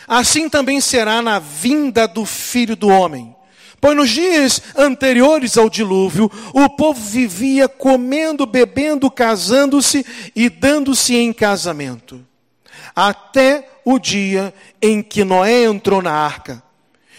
assim 0.08 0.50
também 0.50 0.80
será 0.82 1.22
na 1.22 1.40
vinda 1.40 2.08
do 2.08 2.26
filho 2.26 2.76
do 2.76 2.88
homem. 2.88 3.36
Pois 3.80 3.96
nos 3.96 4.10
dias 4.10 4.62
anteriores 4.76 5.58
ao 5.58 5.70
dilúvio, 5.70 6.32
o 6.54 6.70
povo 6.70 7.00
vivia 7.00 7.68
comendo, 7.68 8.46
bebendo, 8.46 9.12
casando-se 9.12 10.06
e 10.36 10.50
dando-se 10.50 11.16
em 11.16 11.32
casamento. 11.32 12.26
Até 12.96 13.68
o 13.84 14.00
dia 14.00 14.54
em 14.82 15.04
que 15.04 15.24
Noé 15.24 15.66
entrou 15.66 16.02
na 16.02 16.12
arca. 16.12 16.64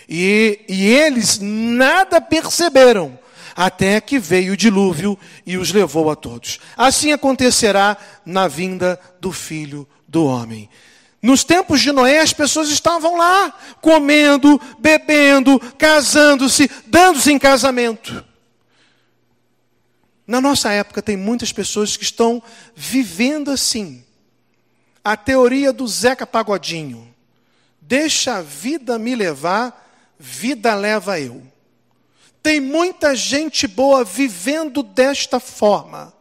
E, 0.08 0.60
e 0.68 0.86
eles 0.86 1.38
nada 1.40 2.20
perceberam, 2.20 3.18
até 3.54 4.00
que 4.00 4.18
veio 4.18 4.54
o 4.54 4.56
dilúvio 4.56 5.18
e 5.46 5.56
os 5.56 5.72
levou 5.72 6.10
a 6.10 6.16
todos. 6.16 6.58
Assim 6.76 7.12
acontecerá 7.12 7.96
na 8.24 8.48
vinda 8.48 8.98
do 9.20 9.32
filho 9.32 9.86
do 10.08 10.24
homem. 10.24 10.68
Nos 11.26 11.42
tempos 11.42 11.80
de 11.80 11.90
Noé, 11.90 12.20
as 12.20 12.32
pessoas 12.32 12.68
estavam 12.68 13.16
lá, 13.16 13.52
comendo, 13.80 14.60
bebendo, 14.78 15.58
casando-se, 15.76 16.70
dando-se 16.86 17.32
em 17.32 17.36
casamento. 17.36 18.24
Na 20.24 20.40
nossa 20.40 20.70
época, 20.70 21.02
tem 21.02 21.16
muitas 21.16 21.50
pessoas 21.50 21.96
que 21.96 22.04
estão 22.04 22.40
vivendo 22.76 23.50
assim. 23.50 24.04
A 25.02 25.16
teoria 25.16 25.72
do 25.72 25.84
Zeca 25.88 26.24
Pagodinho. 26.24 27.12
Deixa 27.80 28.36
a 28.36 28.40
vida 28.40 28.96
me 28.96 29.16
levar, 29.16 29.84
vida 30.16 30.76
leva 30.76 31.18
eu. 31.18 31.42
Tem 32.40 32.60
muita 32.60 33.16
gente 33.16 33.66
boa 33.66 34.04
vivendo 34.04 34.80
desta 34.80 35.40
forma, 35.40 36.14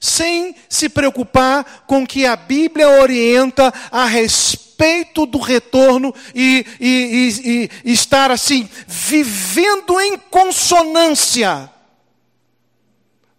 sem 0.00 0.56
se 0.66 0.88
preocupar 0.88 1.84
com 1.86 2.06
que 2.06 2.24
a 2.24 2.34
Bíblia 2.34 2.88
orienta 2.88 3.72
a 3.92 4.06
respeito 4.06 5.26
do 5.26 5.38
retorno 5.38 6.14
e, 6.34 6.64
e, 6.80 7.30
e, 7.44 7.70
e 7.84 7.92
estar 7.92 8.30
assim, 8.30 8.66
vivendo 8.88 10.00
em 10.00 10.16
consonância 10.16 11.70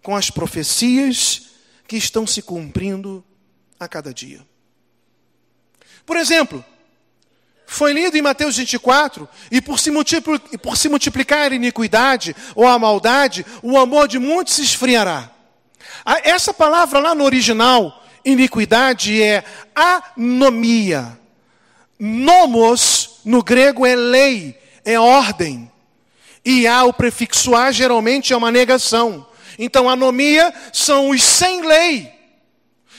com 0.04 0.16
as 0.16 0.30
profecias 0.30 1.48
que 1.88 1.98
estão 1.98 2.28
se 2.28 2.44
cumprindo 2.44 3.26
a 3.80 3.88
cada 3.88 4.14
dia. 4.14 4.46
Por 6.06 6.16
exemplo, 6.18 6.64
foi 7.66 7.94
lido 7.94 8.18
em 8.18 8.22
Mateus 8.22 8.58
24, 8.58 9.28
e 9.50 9.62
por 9.62 9.80
se, 9.80 9.92
por 10.62 10.78
se 10.78 10.90
multiplicar 10.90 11.52
a 11.52 11.56
iniquidade 11.56 12.36
ou 12.54 12.68
a 12.68 12.78
maldade, 12.78 13.46
o 13.64 13.78
amor 13.78 14.08
de 14.08 14.20
muitos 14.20 14.56
se 14.56 14.62
esfriará. 14.62 15.32
Essa 16.24 16.54
palavra 16.54 17.00
lá 17.00 17.16
no 17.16 17.24
original, 17.24 18.04
iniquidade, 18.26 19.22
é 19.22 19.44
anomia. 19.76 21.18
Nomos, 22.00 23.20
no 23.24 23.44
grego, 23.44 23.86
é 23.86 23.96
lei, 23.96 24.60
é 24.84 25.00
ordem. 25.00 25.72
E 26.44 26.66
há 26.66 26.84
o 26.84 26.94
prefixo 26.94 27.56
a, 27.56 27.72
geralmente 27.72 28.34
é 28.34 28.38
uma 28.38 28.52
negação. 28.52 29.28
Então, 29.60 29.90
anomia 29.90 30.54
são 30.74 31.10
os 31.10 31.22
sem 31.22 31.62
lei. 31.62 32.12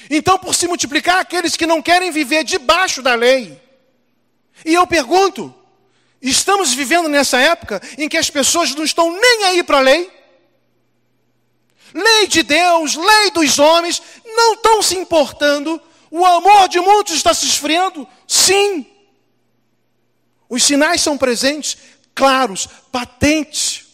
Então, 0.08 0.38
por 0.38 0.54
se 0.54 0.68
multiplicar 0.68 1.18
aqueles 1.18 1.56
que 1.56 1.66
não 1.66 1.82
querem 1.82 2.10
viver 2.10 2.44
debaixo 2.44 3.02
da 3.02 3.14
lei, 3.14 3.60
e 4.64 4.74
eu 4.74 4.86
pergunto: 4.86 5.54
estamos 6.20 6.72
vivendo 6.72 7.08
nessa 7.08 7.38
época 7.38 7.80
em 7.98 8.08
que 8.08 8.16
as 8.16 8.30
pessoas 8.30 8.74
não 8.74 8.84
estão 8.84 9.10
nem 9.10 9.44
aí 9.44 9.62
para 9.62 9.78
a 9.78 9.82
lei? 9.82 10.10
Lei 11.94 12.26
de 12.26 12.42
Deus, 12.42 12.96
lei 12.96 13.30
dos 13.30 13.58
homens, 13.58 14.02
não 14.24 14.54
estão 14.54 14.82
se 14.82 14.96
importando. 14.96 15.80
O 16.10 16.24
amor 16.24 16.68
de 16.68 16.80
muitos 16.80 17.14
está 17.14 17.32
se 17.34 17.46
esfriando? 17.46 18.06
Sim. 18.26 18.86
Os 20.48 20.64
sinais 20.64 21.00
são 21.00 21.16
presentes, 21.16 21.76
claros, 22.14 22.68
patentes. 22.90 23.86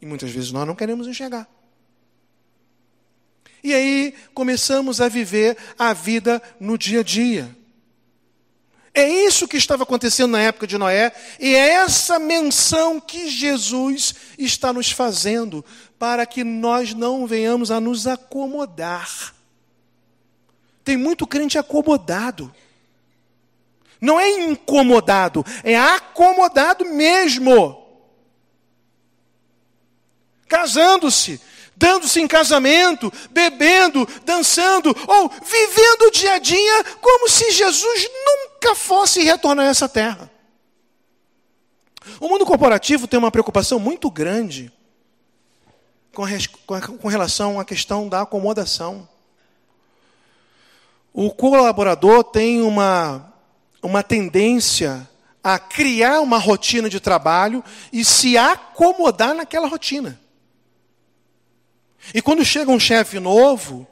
E 0.00 0.06
muitas 0.06 0.30
vezes 0.30 0.50
nós 0.50 0.66
não 0.66 0.74
queremos 0.74 1.06
enxergar. 1.06 1.48
E 3.62 3.72
aí 3.72 4.14
começamos 4.34 5.00
a 5.00 5.08
viver 5.08 5.56
a 5.78 5.94
vida 5.94 6.42
no 6.60 6.76
dia 6.76 7.00
a 7.00 7.02
dia. 7.02 7.56
É 8.94 9.08
isso 9.08 9.48
que 9.48 9.56
estava 9.56 9.82
acontecendo 9.82 10.30
na 10.30 10.40
época 10.40 10.68
de 10.68 10.78
Noé, 10.78 11.12
e 11.40 11.52
é 11.52 11.70
essa 11.70 12.16
menção 12.20 13.00
que 13.00 13.28
Jesus 13.28 14.14
está 14.38 14.72
nos 14.72 14.92
fazendo, 14.92 15.64
para 15.98 16.24
que 16.24 16.44
nós 16.44 16.94
não 16.94 17.26
venhamos 17.26 17.72
a 17.72 17.80
nos 17.80 18.06
acomodar. 18.06 19.34
Tem 20.84 20.96
muito 20.96 21.26
crente 21.26 21.58
acomodado. 21.58 22.54
Não 24.00 24.20
é 24.20 24.30
incomodado, 24.44 25.44
é 25.64 25.76
acomodado 25.76 26.84
mesmo. 26.84 27.82
Casando-se, 30.46 31.40
dando-se 31.76 32.20
em 32.20 32.28
casamento, 32.28 33.12
bebendo, 33.30 34.06
dançando, 34.24 34.94
ou 35.06 35.28
vivendo 35.28 36.02
o 36.02 36.10
dia 36.10 36.34
a 36.34 36.38
dia 36.38 36.84
como 37.00 37.28
se 37.28 37.50
Jesus 37.50 38.08
nunca 38.24 38.74
fosse 38.74 39.22
retornar 39.22 39.66
a 39.66 39.70
essa 39.70 39.88
terra. 39.88 40.30
O 42.20 42.28
mundo 42.28 42.44
corporativo 42.44 43.08
tem 43.08 43.18
uma 43.18 43.30
preocupação 43.30 43.78
muito 43.78 44.10
grande 44.10 44.72
com, 46.12 46.24
com 46.98 47.08
relação 47.08 47.58
à 47.58 47.64
questão 47.64 48.08
da 48.08 48.22
acomodação. 48.22 49.08
O 51.12 51.30
colaborador 51.30 52.24
tem 52.24 52.60
uma, 52.60 53.32
uma 53.82 54.02
tendência 54.02 55.08
a 55.42 55.58
criar 55.58 56.20
uma 56.20 56.38
rotina 56.38 56.88
de 56.88 56.98
trabalho 56.98 57.62
e 57.92 58.04
se 58.04 58.36
acomodar 58.36 59.34
naquela 59.34 59.68
rotina. 59.68 60.18
E 62.12 62.20
quando 62.20 62.44
chega 62.44 62.70
um 62.70 62.80
chefe 62.80 63.18
novo, 63.18 63.86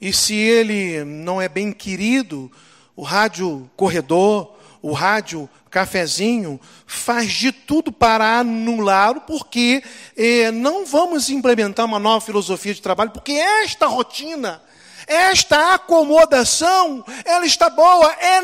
e 0.00 0.12
se 0.12 0.34
ele 0.34 1.04
não 1.04 1.40
é 1.40 1.48
bem 1.48 1.72
querido, 1.72 2.50
o 2.96 3.02
rádio 3.02 3.70
corredor, 3.76 4.54
o 4.82 4.92
rádio 4.92 5.48
cafezinho, 5.70 6.60
faz 6.86 7.32
de 7.32 7.50
tudo 7.50 7.90
para 7.90 8.38
anulá-lo, 8.38 9.22
porque 9.22 9.82
eh, 10.16 10.50
não 10.50 10.84
vamos 10.84 11.30
implementar 11.30 11.86
uma 11.86 11.98
nova 11.98 12.24
filosofia 12.24 12.74
de 12.74 12.82
trabalho, 12.82 13.10
porque 13.10 13.32
esta 13.32 13.86
rotina, 13.86 14.62
esta 15.06 15.74
acomodação, 15.74 17.04
ela 17.24 17.44
está 17.44 17.70
boa, 17.70 18.14
é 18.20 18.40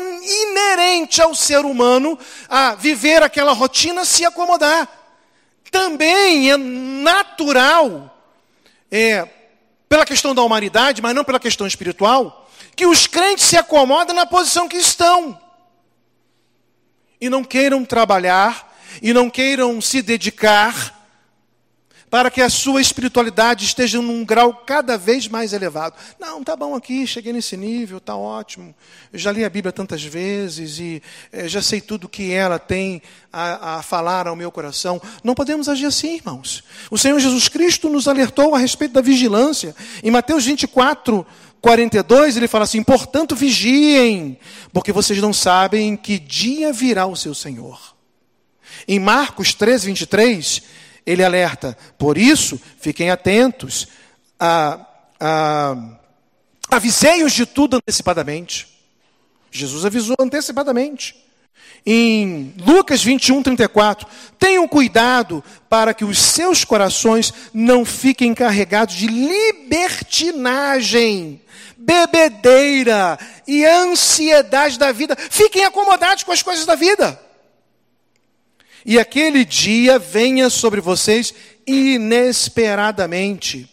inerente 0.49 1.21
ao 1.21 1.33
ser 1.33 1.59
humano 1.59 2.17
a 2.49 2.75
viver 2.75 3.23
aquela 3.23 3.53
rotina, 3.53 4.03
se 4.03 4.25
acomodar. 4.25 4.87
Também 5.69 6.51
é 6.51 6.57
natural 6.57 8.11
é, 8.91 9.27
pela 9.87 10.05
questão 10.05 10.35
da 10.35 10.43
humanidade, 10.43 11.01
mas 11.01 11.15
não 11.15 11.23
pela 11.23 11.39
questão 11.39 11.65
espiritual, 11.65 12.49
que 12.75 12.85
os 12.85 13.07
crentes 13.07 13.45
se 13.45 13.57
acomodam 13.57 14.15
na 14.15 14.25
posição 14.25 14.67
que 14.67 14.77
estão. 14.77 15.39
E 17.19 17.29
não 17.29 17.43
queiram 17.43 17.85
trabalhar, 17.85 18.77
e 19.01 19.13
não 19.13 19.29
queiram 19.29 19.79
se 19.79 20.01
dedicar 20.01 21.00
para 22.11 22.29
que 22.29 22.41
a 22.41 22.49
sua 22.49 22.81
espiritualidade 22.81 23.63
esteja 23.63 24.01
num 24.01 24.25
grau 24.25 24.53
cada 24.53 24.97
vez 24.97 25.29
mais 25.29 25.53
elevado. 25.53 25.95
Não, 26.19 26.43
tá 26.43 26.57
bom 26.57 26.75
aqui, 26.75 27.07
cheguei 27.07 27.31
nesse 27.31 27.55
nível, 27.55 28.01
tá 28.01 28.17
ótimo. 28.17 28.75
Eu 29.13 29.17
já 29.17 29.31
li 29.31 29.45
a 29.45 29.49
Bíblia 29.49 29.71
tantas 29.71 30.03
vezes 30.03 30.77
e 30.77 31.01
é, 31.31 31.47
já 31.47 31.61
sei 31.61 31.79
tudo 31.79 32.09
que 32.09 32.33
ela 32.33 32.59
tem 32.59 33.01
a, 33.31 33.77
a 33.77 33.81
falar 33.81 34.27
ao 34.27 34.35
meu 34.35 34.51
coração. 34.51 35.01
Não 35.23 35.33
podemos 35.33 35.69
agir 35.69 35.85
assim, 35.85 36.15
irmãos. 36.15 36.65
O 36.91 36.97
Senhor 36.97 37.17
Jesus 37.17 37.47
Cristo 37.47 37.87
nos 37.87 38.09
alertou 38.09 38.53
a 38.53 38.59
respeito 38.59 38.91
da 38.91 39.01
vigilância. 39.01 39.73
Em 40.03 40.11
Mateus 40.11 40.45
24, 40.45 41.25
42, 41.61 42.35
ele 42.35 42.49
fala 42.49 42.65
assim: 42.65 42.83
portanto, 42.83 43.37
vigiem, 43.37 44.37
porque 44.73 44.91
vocês 44.91 45.21
não 45.21 45.31
sabem 45.31 45.95
que 45.95 46.19
dia 46.19 46.73
virá 46.73 47.05
o 47.05 47.15
seu 47.15 47.33
Senhor. 47.33 47.95
Em 48.85 48.99
Marcos 48.99 49.53
13, 49.53 49.87
23, 49.87 50.80
ele 51.05 51.23
alerta, 51.23 51.77
por 51.97 52.17
isso, 52.17 52.59
fiquem 52.79 53.09
atentos, 53.09 53.87
a, 54.39 54.85
a, 55.19 55.75
avisei-os 56.69 57.33
de 57.33 57.45
tudo 57.45 57.75
antecipadamente. 57.77 58.67
Jesus 59.51 59.85
avisou 59.85 60.15
antecipadamente. 60.19 61.15
Em 61.85 62.55
Lucas 62.59 63.03
21, 63.03 63.41
34, 63.41 64.07
tenham 64.37 64.67
cuidado 64.67 65.41
para 65.67 65.93
que 65.93 66.05
os 66.05 66.19
seus 66.19 66.63
corações 66.63 67.33
não 67.53 67.83
fiquem 67.83 68.35
carregados 68.35 68.95
de 68.95 69.07
libertinagem, 69.07 71.41
bebedeira 71.75 73.17
e 73.47 73.65
ansiedade 73.65 74.77
da 74.77 74.91
vida. 74.91 75.17
Fiquem 75.17 75.65
acomodados 75.65 76.23
com 76.23 76.31
as 76.31 76.43
coisas 76.43 76.67
da 76.67 76.75
vida 76.75 77.19
e 78.85 78.99
aquele 78.99 79.45
dia 79.45 79.99
venha 79.99 80.49
sobre 80.49 80.81
vocês 80.81 81.33
inesperadamente. 81.65 83.69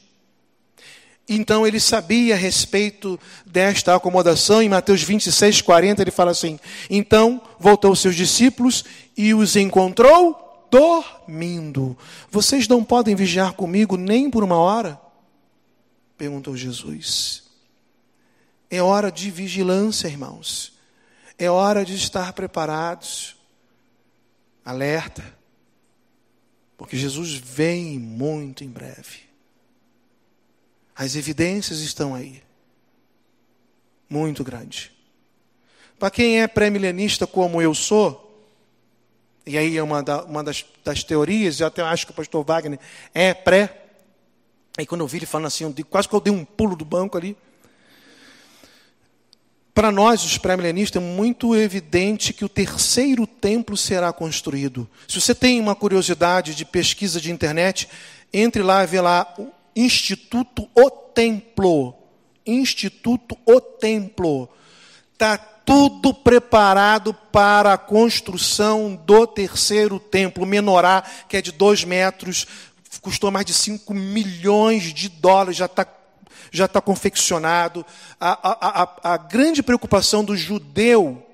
Então 1.29 1.67
ele 1.67 1.79
sabia 1.79 2.35
a 2.35 2.39
respeito 2.39 3.21
desta 3.45 3.95
acomodação, 3.95 4.63
em 4.63 4.69
Mateus 4.69 5.03
26, 5.03 5.61
40, 5.61 6.03
ele 6.03 6.11
fala 6.11 6.31
assim: 6.31 6.59
Então 6.89 7.43
voltou 7.59 7.95
seus 7.95 8.17
discípulos 8.17 8.85
e 9.17 9.35
os 9.35 9.55
encontrou 9.55 10.67
dormindo. 10.71 11.97
Vocês 12.31 12.67
não 12.67 12.83
podem 12.83 13.15
vigiar 13.15 13.53
comigo 13.53 13.97
nem 13.97 14.31
por 14.31 14.43
uma 14.43 14.57
hora? 14.57 14.99
Perguntou 16.17 16.57
Jesus. 16.57 17.43
É 18.71 18.83
hora 18.83 19.13
de 19.13 19.31
vigilância, 19.31 20.09
irmãos. 20.09 20.73
É 21.39 21.51
hora 21.51 21.85
de 21.85 21.95
estar 21.95 22.33
preparados 22.33 23.38
alerta. 24.69 25.25
Porque 26.77 26.95
Jesus 26.95 27.33
vem 27.33 27.99
muito 27.99 28.63
em 28.63 28.69
breve. 28.69 29.21
As 30.95 31.17
evidências 31.17 31.81
estão 31.81 32.15
aí. 32.15 32.43
Muito 34.11 34.45
grande. 34.45 34.93
Para 35.99 36.11
quem 36.11 36.43
é 36.43 36.47
pré-milenista 36.47 37.27
como 37.27 37.63
eu 37.63 37.75
sou, 37.75 38.47
e 39.47 39.57
aí 39.57 39.77
é 39.77 39.83
uma, 39.83 40.03
da, 40.03 40.23
uma 40.25 40.45
das, 40.45 40.65
das, 40.85 41.03
teorias, 41.03 41.61
eu 41.61 41.67
até 41.67 41.81
acho 41.83 42.07
que 42.07 42.13
o 42.13 42.15
pastor 42.15 42.45
Wagner 42.45 42.79
é 43.15 43.33
pré. 43.33 43.87
Aí 44.77 44.87
quando 44.87 45.01
eu 45.01 45.09
vi 45.09 45.19
ele 45.19 45.27
falando 45.27 45.47
assim, 45.47 45.65
eu 45.65 45.73
digo, 45.73 45.89
quase 45.89 46.09
que 46.09 46.15
eu 46.15 46.21
dei 46.21 46.33
um 46.33 46.45
pulo 46.45 46.77
do 46.77 46.85
banco 46.85 47.17
ali. 47.17 47.37
Para 49.79 49.93
nós, 49.93 50.25
os 50.25 50.37
pré-milenistas, 50.37 51.01
é 51.01 51.07
muito 51.07 51.55
evidente 51.55 52.33
que 52.33 52.45
o 52.45 52.49
terceiro 52.49 53.29
templo 53.29 53.77
será 53.77 54.13
construído. 54.13 54.91
Se 55.07 55.21
você 55.21 55.33
tem 55.33 55.61
uma 55.61 55.77
curiosidade 55.77 56.53
de 56.53 56.65
pesquisa 56.65 57.21
de 57.21 57.31
internet, 57.31 57.89
entre 58.33 58.61
lá 58.61 58.83
e 58.83 58.89
vê 58.89 59.01
lá 59.01 59.33
o 59.39 59.47
Instituto 59.77 60.69
O 60.75 60.91
Templo. 60.91 61.95
Instituto 62.45 63.39
O 63.47 63.61
Templo. 63.61 64.49
Está 65.13 65.39
tudo 65.39 66.13
preparado 66.13 67.15
para 67.15 67.75
a 67.75 67.79
construção 67.79 68.97
do 68.97 69.29
terceiro 69.29 70.01
templo, 70.01 70.45
menorá, 70.45 71.05
que 71.29 71.37
é 71.37 71.41
de 71.41 71.53
dois 71.53 71.85
metros, 71.85 72.49
custou 73.01 73.31
mais 73.31 73.47
de 73.47 73.55
5 73.55 73.95
milhões 73.95 74.93
de 74.93 75.09
dólares, 75.09 75.57
já 75.57 75.67
está 75.67 75.85
já 76.51 76.65
está 76.65 76.81
confeccionado. 76.81 77.85
A, 78.21 78.31
a, 78.31 78.83
a, 78.83 79.15
a, 79.15 79.17
grande 79.17 79.63
preocupação 79.63 80.25
do 80.25 80.37
judeu 80.37 81.25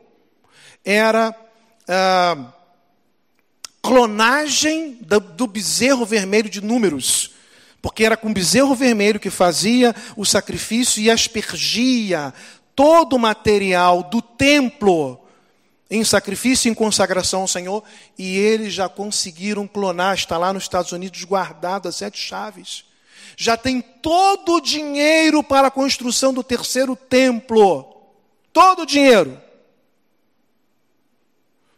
era 0.84 1.34
a 1.88 2.52
clonagem 3.82 4.98
do, 5.00 5.20
do 5.20 5.46
bezerro 5.46 6.04
vermelho 6.06 6.48
de 6.48 6.60
números 6.60 7.34
porque 7.84 8.02
era 8.02 8.16
com 8.16 8.32
bezerro 8.32 8.74
vermelho 8.74 9.20
que 9.20 9.28
fazia 9.28 9.94
o 10.16 10.24
sacrifício 10.24 11.02
e 11.02 11.10
aspergia 11.10 12.32
todo 12.74 13.14
o 13.14 13.18
material 13.18 14.02
do 14.04 14.22
templo 14.22 15.20
em 15.90 16.02
sacrifício 16.02 16.66
e 16.66 16.70
em 16.70 16.74
consagração 16.74 17.42
ao 17.42 17.48
Senhor, 17.48 17.84
e 18.18 18.38
eles 18.38 18.72
já 18.72 18.88
conseguiram 18.88 19.68
clonar, 19.68 20.14
está 20.14 20.38
lá 20.38 20.50
nos 20.50 20.62
Estados 20.62 20.92
Unidos 20.92 21.22
guardado 21.24 21.86
as 21.86 21.96
sete 21.96 22.18
chaves. 22.18 22.86
Já 23.36 23.56
tem 23.56 23.80
todo 23.80 24.54
o 24.54 24.60
dinheiro 24.60 25.42
para 25.42 25.68
a 25.68 25.70
construção 25.70 26.32
do 26.32 26.42
terceiro 26.42 26.94
templo. 26.96 28.02
Todo 28.52 28.82
o 28.82 28.86
dinheiro. 28.86 29.40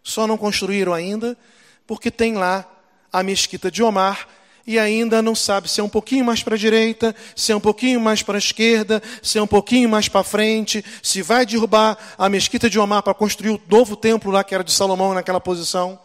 Só 0.03 0.27
não 0.27 0.37
construíram 0.37 0.95
ainda, 0.95 1.37
porque 1.87 2.11
tem 2.11 2.35
lá 2.35 2.65
a 3.13 3.23
mesquita 3.23 3.71
de 3.71 3.83
Omar, 3.83 4.29
e 4.67 4.79
ainda 4.79 5.23
não 5.23 5.35
sabe 5.35 5.71
se 5.71 5.81
é 5.81 5.85
um 5.85 5.89
pouquinho 5.89 6.25
mais 6.25 6.43
para 6.43 6.57
a 6.57 6.59
direita, 6.59 7.15
se 7.37 7.53
é 7.53 7.57
um 7.57 7.61
pouquinho 7.61 8.01
mais 8.01 8.23
para 8.23 8.37
a 8.37 8.39
esquerda, 8.39 9.01
se 9.23 9.39
é 9.39 9.43
um 9.43 9.47
pouquinho 9.47 9.89
mais 9.89 10.09
para 10.09 10.25
frente, 10.25 10.85
se 11.03 11.23
vai 11.23 11.47
derrubar 11.47 11.97
a 12.19 12.29
mesquita 12.29 12.69
de 12.69 12.79
Omar 12.79 13.03
para 13.03 13.15
construir 13.15 13.51
o 13.51 13.61
novo 13.69 13.95
templo 13.97 14.33
lá 14.33 14.43
que 14.43 14.55
era 14.55 14.65
de 14.65 14.73
Salomão 14.73 15.15
naquela 15.15 15.41
posição. 15.41 15.99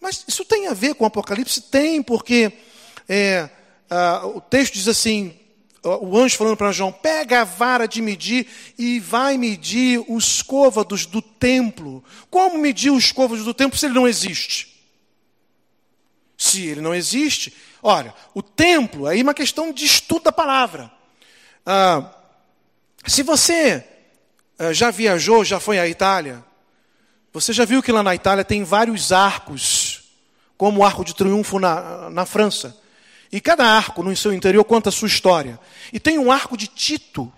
Mas 0.00 0.24
isso 0.26 0.44
tem 0.44 0.66
a 0.66 0.74
ver 0.74 0.94
com 0.94 1.04
o 1.04 1.06
Apocalipse? 1.06 1.60
Tem, 1.60 2.02
porque 2.02 2.52
é, 3.08 3.48
o 4.34 4.40
texto 4.40 4.74
diz 4.74 4.88
assim: 4.88 5.34
o 5.82 6.18
anjo 6.18 6.36
falando 6.36 6.56
para 6.56 6.72
João: 6.72 6.92
pega 6.92 7.42
a 7.42 7.44
vara 7.44 7.86
de 7.86 8.02
medir 8.02 8.46
e 8.76 8.98
vai 9.00 9.38
medir 9.38 10.04
os 10.08 10.42
côvados 10.42 11.06
do 11.06 11.22
templo. 11.22 12.04
Como 12.30 12.58
medir 12.58 12.90
os 12.90 13.12
côvados 13.12 13.44
do 13.44 13.54
templo 13.54 13.78
se 13.78 13.86
ele 13.86 13.94
não 13.94 14.06
existe? 14.06 14.76
Se 16.36 16.66
ele 16.66 16.80
não 16.80 16.94
existe, 16.94 17.52
olha, 17.82 18.14
o 18.32 18.42
templo, 18.42 19.06
aí 19.06 19.20
é 19.20 19.22
uma 19.22 19.34
questão 19.34 19.72
de 19.72 19.84
estudo 19.84 20.24
da 20.24 20.32
palavra. 20.32 20.90
Ah, 21.66 22.14
se 23.04 23.24
você 23.24 23.84
ah, 24.58 24.72
já 24.72 24.90
viajou, 24.90 25.44
já 25.44 25.58
foi 25.58 25.80
à 25.80 25.88
Itália, 25.88 26.44
você 27.32 27.52
já 27.52 27.64
viu 27.64 27.82
que 27.82 27.90
lá 27.90 28.02
na 28.02 28.14
Itália 28.14 28.44
tem 28.44 28.62
vários 28.62 29.10
arcos, 29.10 30.04
como 30.56 30.80
o 30.80 30.84
Arco 30.84 31.04
de 31.04 31.14
Triunfo 31.14 31.58
na, 31.58 32.08
na 32.10 32.24
França. 32.24 32.76
E 33.30 33.40
cada 33.40 33.64
arco 33.64 34.02
no 34.02 34.14
seu 34.16 34.32
interior 34.32 34.64
conta 34.64 34.88
a 34.88 34.92
sua 34.92 35.08
história. 35.08 35.60
E 35.92 36.00
tem 36.00 36.18
um 36.18 36.32
arco 36.32 36.56
de 36.56 36.66
Tito, 36.66 37.30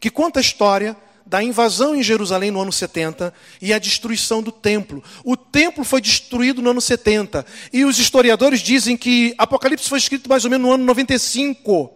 que 0.00 0.10
conta 0.10 0.40
a 0.40 0.42
história 0.42 0.96
da 1.26 1.42
invasão 1.42 1.94
em 1.94 2.02
Jerusalém 2.02 2.50
no 2.50 2.60
ano 2.60 2.72
70 2.72 3.32
e 3.60 3.72
a 3.72 3.78
destruição 3.78 4.42
do 4.42 4.52
templo. 4.52 5.02
O 5.24 5.36
templo 5.36 5.84
foi 5.84 6.00
destruído 6.00 6.60
no 6.60 6.70
ano 6.70 6.80
70. 6.80 7.46
E 7.72 7.84
os 7.84 7.98
historiadores 7.98 8.60
dizem 8.60 8.96
que 8.96 9.34
Apocalipse 9.38 9.88
foi 9.88 9.98
escrito 9.98 10.28
mais 10.28 10.44
ou 10.44 10.50
menos 10.50 10.66
no 10.66 10.74
ano 10.74 10.84
95. 10.84 11.92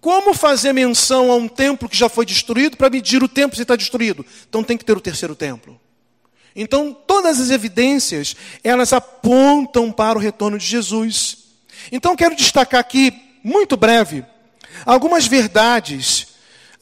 Como 0.00 0.34
fazer 0.34 0.72
menção 0.72 1.30
a 1.30 1.36
um 1.36 1.48
templo 1.48 1.88
que 1.88 1.96
já 1.96 2.08
foi 2.08 2.24
destruído 2.24 2.76
para 2.76 2.90
medir 2.90 3.22
o 3.22 3.28
templo 3.28 3.56
se 3.56 3.62
está 3.62 3.76
destruído? 3.76 4.24
Então 4.48 4.62
tem 4.62 4.76
que 4.76 4.84
ter 4.84 4.96
o 4.96 5.00
terceiro 5.00 5.34
templo. 5.34 5.78
Então 6.60 6.92
todas 6.92 7.38
as 7.38 7.50
evidências, 7.50 8.34
elas 8.64 8.92
apontam 8.92 9.92
para 9.92 10.18
o 10.18 10.20
retorno 10.20 10.58
de 10.58 10.66
Jesus. 10.66 11.38
Então 11.92 12.16
quero 12.16 12.34
destacar 12.34 12.80
aqui, 12.80 13.12
muito 13.44 13.76
breve, 13.76 14.24
algumas 14.84 15.28
verdades 15.28 16.26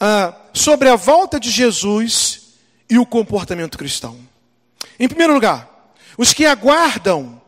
ah, 0.01 0.35
sobre 0.55 0.89
a 0.89 0.97
volta 0.97 1.39
de 1.39 1.51
Jesus 1.51 2.55
e 2.89 2.99
o 2.99 3.05
comportamento 3.05 3.77
cristão. 3.77 4.19
Em 4.99 5.07
primeiro 5.07 5.35
lugar, 5.35 5.93
os 6.17 6.33
que 6.33 6.47
aguardam 6.47 7.39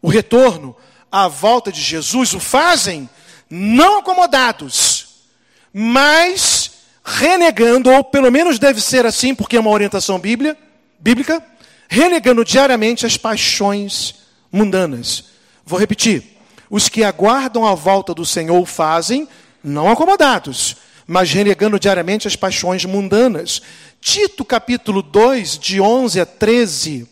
o 0.00 0.08
retorno, 0.08 0.74
a 1.12 1.28
volta 1.28 1.70
de 1.70 1.82
Jesus, 1.82 2.32
o 2.32 2.40
fazem 2.40 3.06
não 3.50 3.98
acomodados, 3.98 5.26
mas 5.74 6.70
renegando, 7.04 7.90
ou 7.90 8.02
pelo 8.02 8.30
menos 8.30 8.58
deve 8.58 8.80
ser 8.80 9.04
assim, 9.04 9.34
porque 9.34 9.58
é 9.58 9.60
uma 9.60 9.70
orientação 9.70 10.18
bíblia, 10.18 10.56
bíblica, 10.98 11.49
renegando 11.92 12.44
diariamente 12.44 13.04
as 13.04 13.16
paixões 13.16 14.14
mundanas. 14.50 15.24
Vou 15.66 15.78
repetir: 15.78 16.38
os 16.70 16.88
que 16.88 17.02
aguardam 17.02 17.66
a 17.66 17.74
volta 17.74 18.14
do 18.14 18.24
Senhor 18.24 18.64
fazem 18.64 19.28
não 19.62 19.90
acomodados, 19.90 20.76
mas 21.04 21.32
renegando 21.32 21.80
diariamente 21.80 22.28
as 22.28 22.36
paixões 22.36 22.84
mundanas. 22.84 23.60
Tito 24.00 24.44
capítulo 24.44 25.02
2, 25.02 25.58
de 25.58 25.80
11 25.80 26.20
a 26.20 26.24
13, 26.24 27.08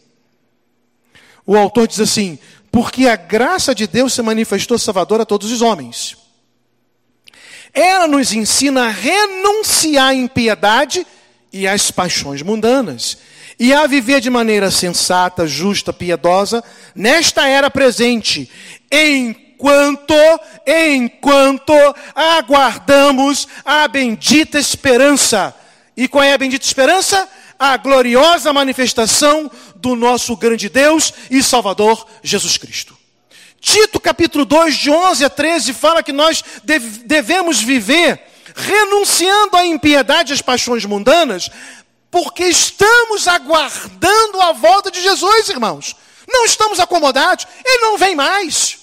o 1.45 1.57
autor 1.57 1.89
diz 1.89 1.99
assim: 1.99 2.39
Porque 2.71 3.09
a 3.09 3.17
graça 3.17 3.75
de 3.75 3.87
Deus 3.87 4.15
se 4.15 4.23
manifestou 4.23 4.79
salvadora 4.79 5.25
a 5.25 5.27
todos 5.27 5.51
os 5.51 5.61
homens. 5.61 6.17
Ela 7.75 8.07
nos 8.07 8.33
ensina 8.33 8.87
a 8.87 8.91
renunciar 8.91 10.11
à 10.11 10.15
impiedade 10.15 11.05
e 11.53 11.67
às 11.67 11.91
paixões 11.91 12.43
mundanas, 12.43 13.19
e 13.59 13.73
a 13.73 13.87
viver 13.87 14.21
de 14.21 14.31
maneira 14.31 14.71
sensata, 14.71 15.47
justa, 15.47 15.93
piedosa, 15.93 16.63
nesta 16.95 17.49
era 17.49 17.71
presente, 17.71 18.49
enquanto, 18.91 20.15
enquanto 20.67 21.73
aguardamos 22.15 23.49
a 23.65 23.89
bendita 23.89 24.59
esperança. 24.59 25.55
E 25.97 26.07
qual 26.07 26.23
é 26.23 26.33
a 26.33 26.39
bendita 26.39 26.65
esperança? 26.65 27.29
A 27.59 27.77
gloriosa 27.77 28.53
manifestação 28.53 29.51
do 29.75 29.97
nosso 29.97 30.37
grande 30.37 30.69
Deus 30.69 31.13
e 31.29 31.43
Salvador 31.43 32.07
Jesus 32.23 32.57
Cristo. 32.57 32.97
Tito 33.61 33.99
capítulo 33.99 34.45
2, 34.45 34.77
de 34.77 34.91
11 34.91 35.25
a 35.25 35.31
13, 35.31 35.73
fala 35.73 36.03
que 36.03 36.13
nós 36.13 36.45
devemos 37.05 37.61
viver 37.61 38.23
renunciando 38.55 39.57
à 39.57 39.67
impiedade 39.67 40.33
e 40.33 40.35
às 40.35 40.43
paixões 40.43 40.85
mundanas, 40.85 41.51
porque 42.11 42.45
estamos 42.45 43.29
aguardando 43.29 44.41
a 44.41 44.53
volta 44.53 44.91
de 44.91 45.01
Jesus, 45.01 45.49
irmãos. 45.49 45.95
Não 46.27 46.45
estamos 46.45 46.79
acomodados, 46.79 47.47
ele 47.65 47.83
não 47.83 47.97
vem 47.97 48.15
mais. 48.15 48.79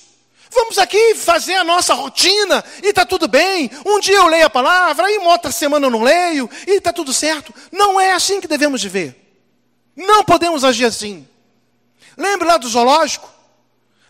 Vamos 0.49 0.77
aqui 0.77 1.15
fazer 1.15 1.55
a 1.55 1.63
nossa 1.63 1.93
rotina 1.93 2.63
e 2.81 2.87
está 2.87 3.05
tudo 3.05 3.27
bem. 3.27 3.69
Um 3.85 3.99
dia 3.99 4.15
eu 4.15 4.27
leio 4.27 4.45
a 4.45 4.49
palavra, 4.49 5.07
aí 5.07 5.17
uma 5.17 5.31
outra 5.31 5.51
semana 5.51 5.85
eu 5.85 5.91
não 5.91 6.01
leio 6.01 6.49
e 6.65 6.77
está 6.77 6.93
tudo 6.93 7.13
certo. 7.13 7.53
Não 7.71 7.99
é 7.99 8.13
assim 8.13 8.39
que 8.39 8.47
devemos 8.47 8.81
viver. 8.81 9.21
Não 9.95 10.23
podemos 10.23 10.63
agir 10.63 10.85
assim. 10.85 11.27
Lembre 12.17 12.47
lá 12.47 12.57
do 12.57 12.67
zoológico. 12.67 13.29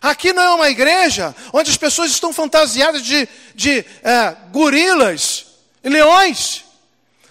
Aqui 0.00 0.32
não 0.32 0.42
é 0.42 0.50
uma 0.50 0.70
igreja 0.70 1.34
onde 1.52 1.70
as 1.70 1.76
pessoas 1.76 2.12
estão 2.12 2.32
fantasiadas 2.32 3.02
de, 3.02 3.28
de 3.54 3.84
é, 4.04 4.36
gorilas 4.52 5.46
e 5.82 5.88
leões. 5.88 6.64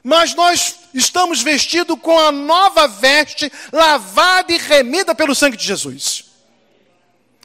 Mas 0.04 0.36
nós 0.36 0.76
estamos 0.96 1.42
vestidos 1.42 2.00
com 2.02 2.18
a 2.18 2.32
nova 2.32 2.88
veste, 2.88 3.52
lavada 3.72 4.52
e 4.52 4.58
remida 4.58 5.14
pelo 5.14 5.36
sangue 5.36 5.58
de 5.58 5.66
Jesus. 5.66 6.26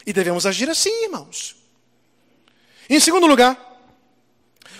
E 0.07 0.13
devemos 0.13 0.47
agir 0.47 0.71
assim, 0.71 1.05
irmãos. 1.05 1.57
Em 2.89 2.99
segundo 2.99 3.27
lugar, 3.27 3.59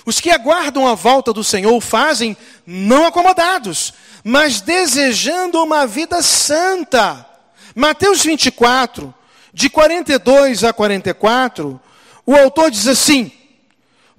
os 0.07 0.21
que 0.21 0.31
aguardam 0.31 0.89
a 0.89 0.95
volta 0.95 1.33
do 1.33 1.45
Senhor 1.45 1.79
fazem 1.81 2.37
não 2.67 3.05
acomodados, 3.05 3.93
mas 4.25 4.61
desejando 4.61 5.63
uma 5.63 5.87
vida 5.87 6.23
santa. 6.23 7.27
Mateus 7.75 8.23
24, 8.23 9.15
de 9.53 9.69
42 9.69 10.65
a 10.65 10.73
44, 10.73 11.81
o 12.25 12.35
autor 12.35 12.71
diz 12.71 12.87
assim: 12.87 13.31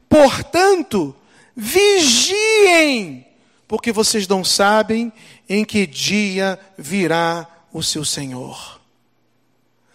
Portanto, 0.07 1.15
vigiem, 1.55 3.27
porque 3.71 3.93
vocês 3.93 4.27
não 4.27 4.43
sabem 4.43 5.13
em 5.47 5.63
que 5.63 5.87
dia 5.87 6.59
virá 6.77 7.47
o 7.71 7.81
seu 7.81 8.03
Senhor. 8.03 8.81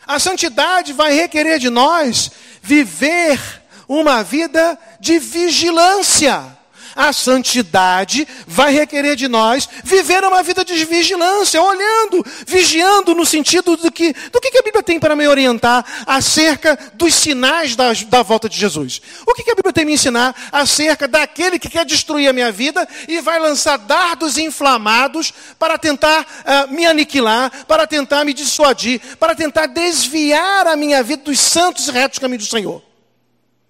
A 0.06 0.18
santidade 0.18 0.94
vai 0.94 1.12
requerer 1.12 1.58
de 1.58 1.68
nós 1.68 2.30
viver 2.62 3.38
uma 3.86 4.24
vida 4.24 4.78
de 4.98 5.18
vigilância 5.18 6.55
a 6.96 7.12
santidade 7.12 8.26
vai 8.46 8.72
requerer 8.72 9.14
de 9.14 9.28
nós 9.28 9.68
viver 9.84 10.24
uma 10.24 10.42
vida 10.42 10.64
de 10.64 10.82
vigilância, 10.86 11.60
olhando, 11.62 12.24
vigiando 12.46 13.14
no 13.14 13.26
sentido 13.26 13.76
do 13.76 13.92
que, 13.92 14.14
do 14.32 14.40
que 14.40 14.58
a 14.58 14.62
Bíblia 14.62 14.82
tem 14.82 14.98
para 14.98 15.14
me 15.14 15.28
orientar 15.28 15.84
acerca 16.06 16.78
dos 16.94 17.14
sinais 17.14 17.76
da, 17.76 17.92
da 17.92 18.22
volta 18.22 18.48
de 18.48 18.58
Jesus. 18.58 19.02
O 19.26 19.34
que 19.34 19.50
a 19.50 19.54
Bíblia 19.54 19.72
tem 19.72 19.84
me 19.84 19.92
ensinar 19.92 20.34
acerca 20.50 21.06
daquele 21.06 21.58
que 21.58 21.68
quer 21.68 21.84
destruir 21.84 22.28
a 22.28 22.32
minha 22.32 22.50
vida 22.50 22.88
e 23.06 23.20
vai 23.20 23.38
lançar 23.38 23.76
dardos 23.76 24.38
inflamados 24.38 25.32
para 25.58 25.76
tentar 25.76 26.22
uh, 26.22 26.72
me 26.72 26.86
aniquilar, 26.86 27.66
para 27.66 27.86
tentar 27.86 28.24
me 28.24 28.32
dissuadir, 28.32 29.00
para 29.18 29.34
tentar 29.34 29.66
desviar 29.66 30.66
a 30.66 30.74
minha 30.76 31.02
vida 31.02 31.24
dos 31.24 31.38
santos 31.38 31.88
e 31.88 31.90
retos 31.90 32.18
caminhos 32.18 32.46
do 32.46 32.50
Senhor. 32.50 32.82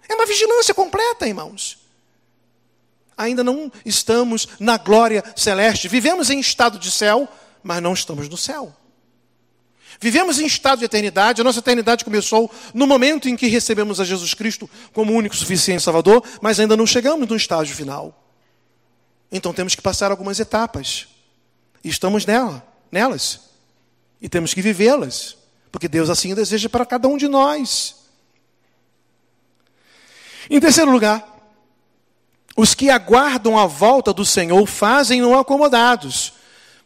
É 0.08 0.14
uma 0.14 0.26
vigilância 0.26 0.72
completa, 0.72 1.26
irmãos 1.26 1.85
ainda 3.16 3.42
não 3.42 3.70
estamos 3.84 4.48
na 4.60 4.76
glória 4.76 5.24
celeste. 5.34 5.88
Vivemos 5.88 6.30
em 6.30 6.38
estado 6.38 6.78
de 6.78 6.90
céu, 6.90 7.28
mas 7.62 7.82
não 7.82 7.94
estamos 7.94 8.28
no 8.28 8.36
céu. 8.36 8.74
Vivemos 10.00 10.38
em 10.38 10.46
estado 10.46 10.80
de 10.80 10.84
eternidade, 10.84 11.40
a 11.40 11.44
nossa 11.44 11.60
eternidade 11.60 12.04
começou 12.04 12.50
no 12.74 12.86
momento 12.86 13.28
em 13.28 13.36
que 13.36 13.46
recebemos 13.46 13.98
a 13.98 14.04
Jesus 14.04 14.34
Cristo 14.34 14.68
como 14.92 15.12
único, 15.12 15.34
suficiente 15.34 15.82
Salvador, 15.82 16.22
mas 16.42 16.60
ainda 16.60 16.76
não 16.76 16.86
chegamos 16.86 17.26
no 17.26 17.36
estágio 17.36 17.74
final. 17.74 18.26
Então 19.32 19.54
temos 19.54 19.74
que 19.74 19.82
passar 19.82 20.10
algumas 20.10 20.38
etapas. 20.38 21.08
E 21.82 21.88
estamos 21.88 22.26
nela, 22.26 22.66
nelas. 22.92 23.40
E 24.20 24.28
temos 24.28 24.52
que 24.52 24.60
vivê-las, 24.60 25.36
porque 25.72 25.88
Deus 25.88 26.10
assim 26.10 26.34
deseja 26.34 26.68
para 26.68 26.84
cada 26.84 27.08
um 27.08 27.16
de 27.16 27.28
nós. 27.28 27.96
Em 30.50 30.60
terceiro 30.60 30.90
lugar, 30.90 31.35
os 32.56 32.74
que 32.74 32.88
aguardam 32.88 33.58
a 33.58 33.66
volta 33.66 34.12
do 34.12 34.24
Senhor 34.24 34.66
fazem-no 34.66 35.38
acomodados, 35.38 36.32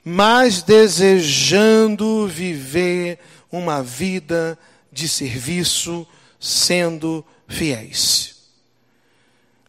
mas 0.04 0.62
desejando 0.62 2.26
viver 2.26 3.20
uma 3.52 3.82
vida 3.82 4.58
de 4.90 5.08
serviço, 5.08 6.06
sendo 6.40 7.24
fiéis. 7.46 8.36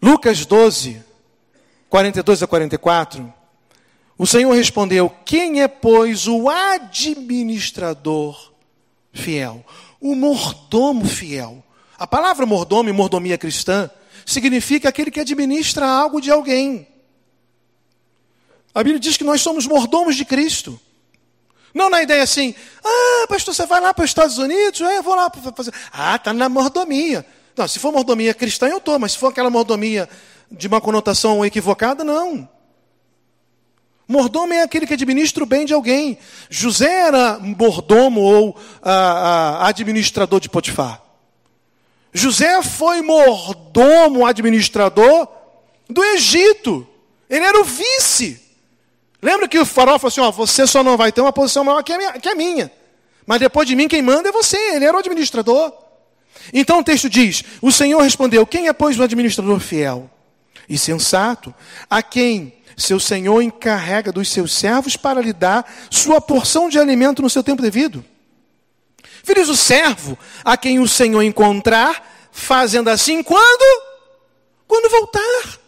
Lucas 0.02 0.46
12, 0.46 1.04
42 1.88 2.42
a 2.42 2.48
44. 2.48 3.32
O 4.18 4.26
Senhor 4.26 4.52
respondeu: 4.54 5.14
Quem 5.24 5.62
é, 5.62 5.68
pois, 5.68 6.28
o 6.28 6.50
administrador 6.50 8.52
fiel? 9.14 9.64
O 10.00 10.16
mordomo 10.16 11.06
fiel. 11.06 11.64
A 12.00 12.08
palavra 12.08 12.48
mordomo 12.48 12.90
e 12.90 12.94
mordomia 12.94 13.38
cristã 13.38 13.92
significa 14.26 14.90
aquele 14.90 15.12
que 15.12 15.20
administra 15.20 15.86
algo 15.86 16.22
de 16.22 16.32
alguém. 16.32 16.88
A 18.74 18.84
Bíblia 18.84 19.00
diz 19.00 19.18
que 19.18 19.24
nós 19.24 19.42
somos 19.42 19.68
mordomos 19.68 20.16
de 20.16 20.26
Cristo. 20.26 20.80
Não 21.74 21.90
na 21.90 22.02
ideia 22.02 22.24
assim, 22.24 22.54
ah, 22.84 23.26
pastor, 23.28 23.54
você 23.54 23.66
vai 23.66 23.80
lá 23.80 23.94
para 23.94 24.04
os 24.04 24.12
Estados 24.12 24.38
Unidos? 24.38 24.82
É, 24.82 24.98
eu 24.98 25.04
vou 25.04 25.16
lá 25.16 25.30
para 25.30 25.52
fazer. 25.52 25.74
Ah, 25.92 26.16
está 26.16 26.34
na 26.34 26.50
mordomia. 26.50 27.26
Não, 27.56 27.68
se 27.68 27.80
for 27.80 27.92
mordomia 27.92 28.34
cristã, 28.34 28.68
eu 28.68 28.78
estou, 28.78 28.98
mas 29.00 29.14
se 29.14 29.18
for 29.18 29.28
aquela 29.28 29.50
mordomia 29.50 30.08
de 30.50 30.68
uma 30.68 30.82
conotação 30.82 31.46
equivocada, 31.46 32.04
não. 32.04 32.48
Mordomo 34.08 34.54
é 34.54 34.62
aquele 34.62 34.86
que 34.86 34.94
administra 34.94 35.44
o 35.44 35.48
bem 35.48 35.66
de 35.66 35.74
alguém. 35.74 36.18
José 36.50 37.08
era 37.08 37.40
mordomo 37.40 38.20
ou 38.20 38.58
ah, 38.82 39.62
ah, 39.62 39.68
administrador 39.68 40.40
de 40.40 40.50
Potifar. 40.50 41.02
José 42.14 42.62
foi 42.62 43.02
mordomo, 43.02 44.26
administrador 44.26 45.28
do 45.90 46.04
Egito. 46.04 46.88
Ele 47.30 47.46
era 47.46 47.60
o 47.60 47.64
vice. 47.64 48.42
Lembra 49.22 49.48
que 49.48 49.60
o 49.60 49.66
farol 49.66 50.00
falou 50.00 50.10
assim: 50.10 50.22
ó, 50.22 50.32
você 50.32 50.68
só 50.68 50.84
não 50.84 50.98
vai 50.98 51.12
ter 51.12 51.22
uma 51.22 51.32
posição 51.32 51.64
maior 51.64 51.84
que 51.84 51.94
a, 51.94 51.98
minha, 51.98 52.14
que 52.14 52.30
a 52.30 52.36
minha. 52.36 52.72
Mas 53.26 53.40
depois 53.40 53.68
de 53.68 53.76
mim, 53.76 53.88
quem 53.88 54.02
manda 54.02 54.30
é 54.30 54.32
você. 54.32 54.58
Ele 54.76 54.86
era 54.86 54.96
o 54.96 55.00
administrador. 55.00 55.72
Então 56.54 56.80
o 56.80 56.84
texto 56.84 57.10
diz: 57.10 57.44
O 57.62 57.72
Senhor 57.72 58.02
respondeu: 58.02 58.46
Quem 58.46 58.68
é, 58.68 58.74
pois, 58.74 59.00
o 59.00 59.04
administrador 59.04 59.60
fiel 59.60 60.10
e 60.68 60.78
sensato, 60.78 61.54
a 61.90 62.02
quem 62.02 62.54
seu 62.78 63.00
senhor 63.00 63.42
encarrega 63.42 64.12
dos 64.12 64.30
seus 64.30 64.54
servos 64.54 64.96
para 64.96 65.22
lhe 65.22 65.34
dar 65.34 65.70
sua 65.90 66.20
porção 66.20 66.70
de 66.70 66.80
alimento 66.80 67.22
no 67.22 67.30
seu 67.30 67.44
tempo 67.44 67.62
devido? 67.62 68.04
Feliz 69.24 69.50
o 69.50 69.56
servo 69.56 70.18
a 70.44 70.58
quem 70.58 70.80
o 70.80 70.88
Senhor 70.88 71.22
encontrar, 71.22 72.30
fazendo 72.32 72.90
assim 72.90 73.22
quando? 73.22 73.84
Quando 74.68 74.90
voltar. 74.90 75.60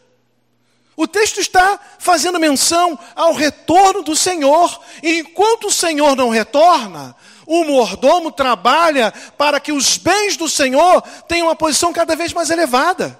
O 0.95 1.07
texto 1.07 1.39
está 1.39 1.79
fazendo 1.97 2.39
menção 2.39 2.97
ao 3.15 3.33
retorno 3.33 4.03
do 4.03 4.15
Senhor. 4.15 4.79
E 5.01 5.19
enquanto 5.19 5.67
o 5.67 5.71
Senhor 5.71 6.15
não 6.15 6.29
retorna, 6.29 7.15
o 7.45 7.63
mordomo 7.63 8.31
trabalha 8.31 9.11
para 9.37 9.59
que 9.59 9.71
os 9.71 9.97
bens 9.97 10.37
do 10.37 10.47
Senhor 10.47 11.01
tenham 11.27 11.47
uma 11.47 11.55
posição 11.55 11.91
cada 11.91 12.15
vez 12.15 12.31
mais 12.31 12.49
elevada. 12.49 13.19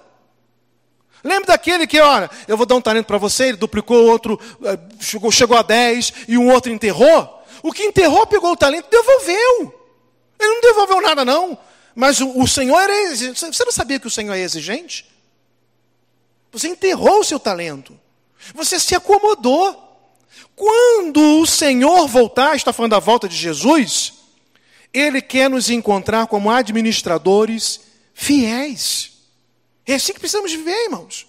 Lembra 1.23 1.47
daquele 1.47 1.87
que, 1.87 1.99
olha, 1.99 2.29
eu 2.47 2.57
vou 2.57 2.65
dar 2.65 2.75
um 2.75 2.81
talento 2.81 3.05
para 3.05 3.17
você, 3.17 3.45
ele 3.45 3.57
duplicou, 3.57 4.05
outro 4.07 4.37
eh, 4.65 4.77
chegou, 4.99 5.31
chegou 5.31 5.57
a 5.57 5.61
10 5.61 6.13
e 6.27 6.37
um 6.37 6.51
outro 6.51 6.69
enterrou? 6.69 7.41
O 7.63 7.71
que 7.71 7.83
enterrou 7.83 8.27
pegou 8.27 8.51
o 8.51 8.57
talento 8.57 8.87
e 8.87 8.91
devolveu. 8.91 9.82
Ele 10.43 10.53
não 10.53 10.61
devolveu 10.61 11.01
nada, 11.01 11.25
não. 11.25 11.57
Mas 11.95 12.19
o, 12.19 12.39
o 12.39 12.47
Senhor 12.47 12.79
era 12.79 13.11
exigente. 13.11 13.39
Você 13.39 13.65
não 13.65 13.71
sabia 13.71 13.99
que 13.99 14.07
o 14.07 14.11
Senhor 14.11 14.33
é 14.33 14.39
exigente? 14.39 15.05
Você 16.51 16.67
enterrou 16.67 17.19
o 17.19 17.23
seu 17.23 17.39
talento. 17.39 17.99
Você 18.53 18.79
se 18.79 18.95
acomodou. 18.95 19.81
Quando 20.55 21.39
o 21.39 21.45
Senhor 21.45 22.07
voltar, 22.07 22.55
está 22.55 22.71
falando 22.71 22.91
da 22.91 22.99
volta 22.99 23.27
de 23.27 23.35
Jesus, 23.35 24.13
Ele 24.93 25.21
quer 25.21 25.49
nos 25.49 25.69
encontrar 25.69 26.27
como 26.27 26.51
administradores 26.51 27.81
fiéis. 28.13 29.13
É 29.85 29.95
assim 29.95 30.13
que 30.13 30.19
precisamos 30.19 30.51
viver, 30.51 30.85
irmãos. 30.85 31.25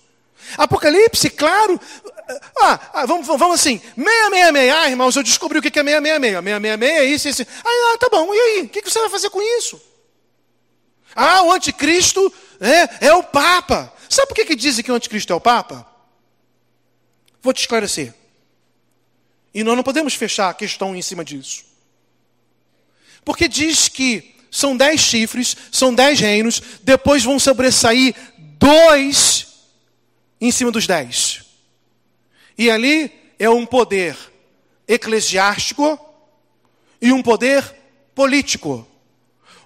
Apocalipse, 0.57 1.30
claro. 1.30 1.80
Ah, 2.61 2.80
ah, 2.94 3.07
vamos, 3.07 3.26
vamos 3.26 3.61
assim, 3.61 3.78
666. 3.96 4.74
Ah, 4.74 4.88
irmãos, 4.88 5.16
eu 5.16 5.22
descobri 5.22 5.59
o 5.59 5.62
que 5.62 5.68
é 5.68 5.83
666. 5.83 6.33
666 6.42 6.90
é 6.90 7.04
isso, 7.04 7.28
isso. 7.28 7.46
Ah, 7.64 7.98
tá 7.98 8.09
bom, 8.11 8.33
e 8.35 8.38
aí? 8.38 8.62
O 8.62 8.68
que 8.68 8.83
você 8.83 8.98
vai 8.98 9.11
fazer 9.11 9.30
com 9.30 9.42
isso? 9.59 9.80
Ah, 11.14 11.42
o 11.44 11.52
anticristo 11.52 12.33
é, 12.61 13.09
é 13.09 13.14
o 13.14 13.22
Papa. 13.22 13.92
Sabe 14.09 14.28
por 14.28 14.35
que, 14.35 14.44
que 14.44 14.57
dizem 14.57 14.85
que 14.85 14.90
o 14.90 14.94
anticristo 14.94 15.33
é 15.33 15.37
o 15.37 15.40
Papa? 15.40 15.87
Vou 17.42 17.52
te 17.52 17.61
esclarecer. 17.61 18.14
E 19.52 19.62
nós 19.62 19.76
não 19.76 19.85
podemos 19.85 20.14
fechar 20.14 20.50
a 20.50 20.54
questão 20.54 20.96
em 20.96 21.02
cima 21.02 21.24
disso. 21.24 21.64
Porque 23.24 23.46
diz 23.46 23.88
que 23.88 24.35
são 24.50 24.76
dez 24.76 25.00
chifres, 25.00 25.57
são 25.70 25.94
dez 25.94 26.20
reinos, 26.20 26.62
depois 26.83 27.24
vão 27.24 27.38
sobressair 27.38 28.14
dois 28.59 29.53
em 30.46 30.50
cima 30.50 30.70
dos 30.70 30.87
dez. 30.87 31.42
E 32.57 32.70
ali 32.70 33.11
é 33.38 33.48
um 33.48 33.64
poder 33.64 34.16
eclesiástico 34.87 35.98
e 37.00 37.12
um 37.12 37.22
poder 37.22 37.62
político. 38.14 38.87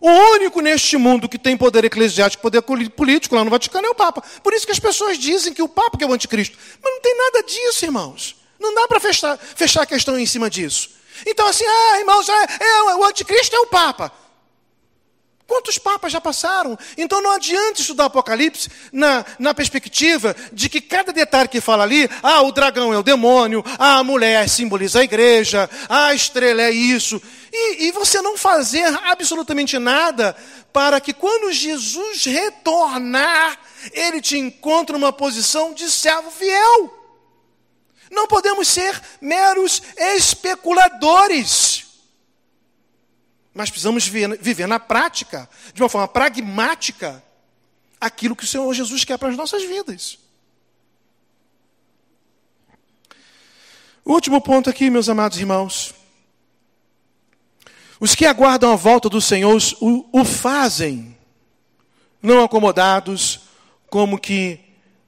O 0.01 0.09
único 0.09 0.61
neste 0.61 0.97
mundo 0.97 1.29
que 1.29 1.38
tem 1.38 1.57
poder 1.57 1.85
eclesiástico, 1.85 2.41
poder 2.41 2.62
político 2.62 3.35
lá 3.35 3.43
no 3.43 3.51
Vaticano 3.51 3.87
é 3.87 3.91
o 3.91 3.95
Papa. 3.95 4.23
Por 4.43 4.53
isso 4.55 4.64
que 4.64 4.71
as 4.71 4.79
pessoas 4.79 5.19
dizem 5.19 5.53
que 5.53 5.62
o 5.62 5.69
Papa 5.69 5.99
é 6.01 6.07
o 6.07 6.12
anticristo. 6.12 6.57
Mas 6.81 6.93
não 6.93 7.01
tem 7.01 7.17
nada 7.17 7.43
disso, 7.43 7.85
irmãos. 7.85 8.37
Não 8.61 8.72
dá 8.72 8.87
para 8.87 9.01
fechar, 9.01 9.37
fechar 9.37 9.83
a 9.83 9.87
questão 9.87 10.16
em 10.16 10.26
cima 10.26 10.49
disso. 10.49 10.91
Então, 11.26 11.49
assim, 11.49 11.64
ah, 11.66 11.99
irmãos, 11.99 12.29
é, 12.29 12.47
é, 12.61 12.95
o 12.95 13.05
anticristo 13.05 13.57
é 13.57 13.59
o 13.59 13.66
Papa. 13.66 14.12
Quantos 15.49 15.78
papas 15.78 16.12
já 16.12 16.20
passaram? 16.20 16.78
Então 16.94 17.22
não 17.22 17.32
adianta 17.32 17.80
estudar 17.80 18.05
Apocalipse 18.05 18.68
na, 18.92 19.24
na 19.38 19.55
perspectiva 19.55 20.36
de 20.53 20.68
que 20.68 20.78
cada 20.78 21.11
detalhe 21.11 21.49
que 21.49 21.59
fala 21.59 21.84
ali, 21.84 22.07
ah, 22.22 22.42
o 22.42 22.53
dragão 22.53 22.92
é 22.92 22.99
o 22.99 23.03
demônio, 23.03 23.64
ah, 23.78 23.96
a 23.96 24.05
mulher 24.05 24.46
simboliza 24.46 25.01
a 25.01 25.05
igreja, 25.05 25.68
ah, 25.88 26.09
a 26.09 26.14
estrela 26.14 26.61
é 26.61 26.70
isso. 26.70 27.20
E, 27.51 27.86
e 27.86 27.92
você 27.92 28.20
não 28.20 28.36
fazer 28.36 28.94
absolutamente 29.05 29.78
nada 29.78 30.36
para 30.70 31.01
que 31.01 31.14
quando 31.14 31.51
Jesus 31.51 32.26
retornar, 32.26 33.59
ele 33.94 34.20
te 34.20 34.36
encontre 34.36 34.92
numa 34.92 35.14
posição 35.14 35.72
de 35.72 35.90
servo 35.90 36.30
fiel. 36.30 36.94
Não 38.11 38.26
podemos 38.26 38.68
ser 38.68 39.01
meros 39.18 39.82
especuladores. 39.96 41.78
Mas 43.59 43.71
precisamos 43.71 44.07
viver, 44.07 44.69
na 44.69 44.79
prática, 44.79 45.51
de 45.75 45.83
uma 45.83 45.89
forma 45.89 46.07
pragmática, 46.07 47.21
aquilo 48.01 48.37
que 48.37 48.45
o 48.45 48.47
Senhor 48.47 48.73
Jesus 48.73 49.05
quer 49.05 49.19
para 49.19 49.31
as 49.31 49.37
nossas 49.37 49.65
vidas. 49.65 50.17
O 54.05 54.13
último 54.13 54.41
ponto 54.41 54.71
aqui, 54.71 54.89
meus 54.89 55.09
amados 55.09 55.41
irmãos. 55.41 55.93
Os 57.99 58.15
que 58.15 58.27
aguardam 58.27 58.73
a 58.73 58.77
volta 58.77 59.09
do 59.09 59.21
Senhor 59.21 59.61
o, 59.81 60.09
o 60.13 60.25
fazem, 60.25 61.19
não 62.23 62.45
acomodados, 62.45 63.41
como 63.91 64.21
que 64.21 64.61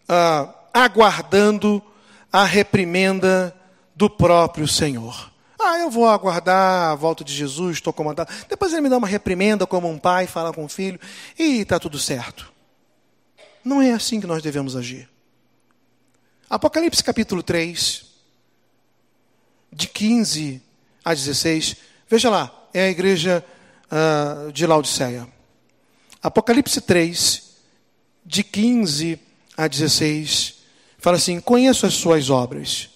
ah, 0.08 0.52
aguardando 0.74 1.80
a 2.32 2.44
reprimenda 2.44 3.56
do 3.94 4.10
próprio 4.10 4.66
Senhor. 4.66 5.29
Ah, 5.62 5.78
eu 5.78 5.90
vou 5.90 6.08
aguardar 6.08 6.90
a 6.90 6.94
volta 6.94 7.22
de 7.22 7.34
Jesus, 7.34 7.76
estou 7.76 7.90
acomodado. 7.90 8.32
Depois 8.48 8.72
ele 8.72 8.80
me 8.80 8.88
dá 8.88 8.96
uma 8.96 9.06
reprimenda 9.06 9.66
como 9.66 9.90
um 9.90 9.98
pai 9.98 10.26
fala 10.26 10.54
com 10.54 10.64
o 10.64 10.68
filho 10.68 10.98
e 11.38 11.60
está 11.60 11.78
tudo 11.78 11.98
certo. 11.98 12.50
Não 13.62 13.82
é 13.82 13.92
assim 13.92 14.20
que 14.20 14.26
nós 14.26 14.42
devemos 14.42 14.74
agir. 14.74 15.06
Apocalipse 16.48 17.04
capítulo 17.04 17.42
3, 17.42 18.06
de 19.70 19.86
15 19.86 20.62
a 21.04 21.12
16. 21.12 21.76
Veja 22.08 22.30
lá, 22.30 22.50
é 22.72 22.84
a 22.84 22.90
igreja 22.90 23.44
uh, 23.86 24.50
de 24.50 24.66
Laodiceia. 24.66 25.28
Apocalipse 26.22 26.80
3, 26.80 27.50
de 28.24 28.42
15 28.42 29.20
a 29.56 29.68
16, 29.68 30.54
fala 30.98 31.18
assim: 31.18 31.38
Conheço 31.38 31.84
as 31.84 31.94
suas 31.94 32.30
obras 32.30 32.88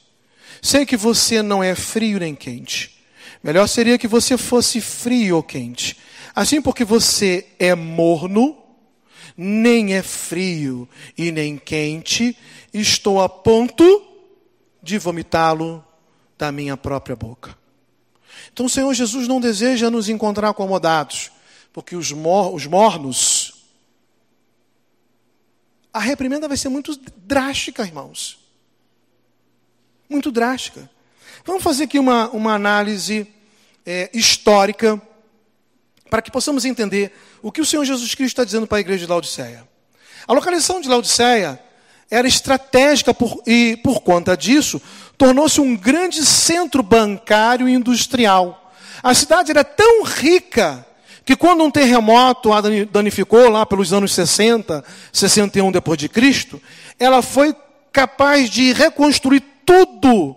Sei 0.65 0.87
que 0.87 0.97
você 0.97 1.43
não 1.43 1.62
é 1.62 1.75
frio 1.75 2.19
nem 2.19 2.35
quente. 2.35 2.99
Melhor 3.43 3.67
seria 3.67 3.99
que 3.99 4.09
você 4.09 4.39
fosse 4.39 4.81
frio 4.81 5.37
ou 5.37 5.43
quente. 5.43 5.95
Assim, 6.35 6.62
porque 6.62 6.87
você 6.87 7.47
é 7.59 7.75
morno, 7.75 8.57
nem 9.37 9.93
é 9.93 10.03
frio 10.03 10.89
e 11.19 11.31
nem 11.31 11.59
quente, 11.59 12.35
estou 12.73 13.21
a 13.21 13.29
ponto 13.29 13.85
de 14.83 14.97
vomitá-lo 14.97 15.85
da 16.39 16.51
minha 16.51 16.79
própria 16.79 17.15
boca. 17.15 17.55
Então, 18.51 18.65
o 18.65 18.71
Senhor 18.71 18.95
Jesus 18.95 19.29
não 19.29 19.43
deseja 19.43 19.91
nos 19.91 20.09
encontrar 20.09 20.49
acomodados, 20.49 21.31
porque 21.75 21.95
os, 21.95 22.11
mor 22.11 22.55
os 22.55 22.65
mornos. 22.65 23.67
A 25.93 26.01
reprimenda 26.01 26.49
vai 26.49 26.57
ser 26.57 26.71
muito 26.71 26.99
drástica, 27.19 27.83
irmãos 27.83 28.43
muito 30.09 30.31
drástica. 30.31 30.89
Vamos 31.45 31.63
fazer 31.63 31.85
aqui 31.85 31.99
uma, 31.99 32.29
uma 32.31 32.55
análise 32.55 33.27
é, 33.85 34.11
histórica 34.15 35.01
para 36.09 36.23
que 36.23 36.31
possamos 36.31 36.65
entender 36.65 37.13
o 37.43 37.51
que 37.51 37.61
o 37.61 37.65
Senhor 37.65 37.85
Jesus 37.85 38.15
Cristo 38.15 38.35
está 38.35 38.45
dizendo 38.45 38.67
para 38.67 38.79
a 38.79 38.81
igreja 38.81 39.05
de 39.05 39.11
Laodiceia. 39.11 39.67
A 40.27 40.33
localização 40.33 40.81
de 40.81 40.89
Laodiceia 40.89 41.61
era 42.11 42.29
estratégica 42.29 43.13
por, 43.13 43.43
e, 43.47 43.79
por 43.83 44.01
conta 44.01 44.37
disso, 44.37 44.81
tornou-se 45.19 45.61
um 45.61 45.77
grande 45.77 46.25
centro 46.25 46.83
bancário 46.83 47.69
e 47.69 47.75
industrial. 47.75 48.73
A 49.03 49.13
cidade 49.15 49.51
era 49.51 49.65
tão 49.65 50.03
rica 50.05 50.87
que 51.25 51.35
quando 51.35 51.65
um 51.65 51.71
terremoto 51.71 52.53
a 52.53 52.61
danificou 52.91 53.49
lá 53.49 53.65
pelos 53.65 53.93
anos 53.93 54.13
60, 54.13 54.85
61 55.13 55.73
depois 55.73 55.99
de 55.99 56.09
Cristo, 56.09 56.61
ela 56.99 57.23
foi 57.23 57.55
capaz 57.93 58.51
de 58.51 58.73
reconstruir 58.73 59.43
tudo 59.65 60.37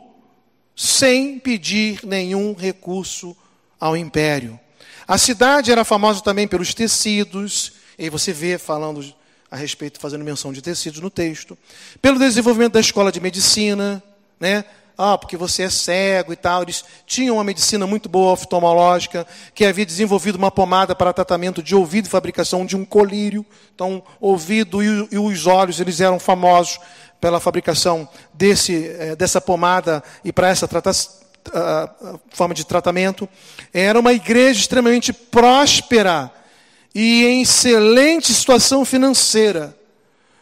sem 0.75 1.39
pedir 1.39 2.01
nenhum 2.03 2.53
recurso 2.53 3.35
ao 3.79 3.97
império. 3.97 4.59
A 5.07 5.17
cidade 5.17 5.71
era 5.71 5.83
famosa 5.83 6.21
também 6.21 6.47
pelos 6.47 6.73
tecidos, 6.73 7.73
e 7.97 8.09
você 8.09 8.31
vê 8.31 8.57
falando 8.57 9.03
a 9.49 9.55
respeito, 9.55 9.99
fazendo 9.99 10.23
menção 10.23 10.51
de 10.51 10.61
tecidos 10.61 10.99
no 10.99 11.09
texto, 11.09 11.57
pelo 12.01 12.19
desenvolvimento 12.19 12.73
da 12.73 12.79
escola 12.79 13.11
de 13.11 13.19
medicina, 13.19 14.03
né? 14.39 14.65
Ah, 14.97 15.15
porque 15.15 15.37
você 15.37 15.63
é 15.63 15.69
cego 15.69 16.33
e 16.33 16.35
tal. 16.35 16.63
Eles 16.63 16.83
tinham 17.05 17.35
uma 17.35 17.43
medicina 17.43 17.85
muito 17.85 18.09
boa 18.09 18.31
oftalmológica, 18.31 19.27
que 19.53 19.63
havia 19.63 19.85
desenvolvido 19.85 20.37
uma 20.37 20.49
pomada 20.49 20.95
para 20.95 21.13
tratamento 21.13 21.61
de 21.61 21.75
ouvido 21.75 22.07
e 22.07 22.09
fabricação 22.09 22.65
de 22.65 22.75
um 22.75 22.83
colírio. 22.83 23.45
Então, 23.75 24.01
ouvido 24.19 24.81
e, 24.81 25.07
e 25.11 25.19
os 25.19 25.45
olhos, 25.45 25.79
eles 25.79 26.01
eram 26.01 26.19
famosos 26.19 26.79
pela 27.19 27.39
fabricação 27.39 28.07
desse, 28.33 28.87
eh, 28.87 29.15
dessa 29.15 29.41
pomada 29.41 30.03
e 30.23 30.31
para 30.31 30.49
essa 30.49 30.67
uh, 30.67 32.19
forma 32.29 32.53
de 32.53 32.65
tratamento. 32.65 33.27
Era 33.73 33.99
uma 33.99 34.13
igreja 34.13 34.59
extremamente 34.59 35.11
próspera 35.11 36.31
e 36.93 37.25
em 37.25 37.41
excelente 37.41 38.33
situação 38.33 38.85
financeira. 38.85 39.77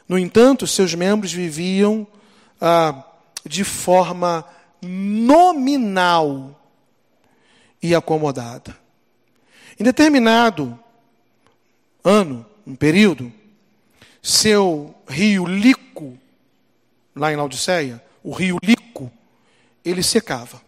No 0.07 0.17
entanto, 0.17 0.67
seus 0.67 0.93
membros 0.93 1.31
viviam 1.31 2.07
uh, 2.61 3.03
de 3.45 3.63
forma 3.63 4.45
nominal 4.81 6.59
e 7.81 7.95
acomodada. 7.95 8.75
Em 9.79 9.83
determinado 9.83 10.77
ano, 12.03 12.45
um 12.65 12.75
período, 12.75 13.31
seu 14.21 14.95
rio 15.07 15.45
Lico 15.45 16.17
lá 17.15 17.31
em 17.31 17.35
Laodiceia, 17.35 18.03
o 18.23 18.31
rio 18.31 18.57
Lico, 18.61 19.11
ele 19.83 20.03
secava. 20.03 20.61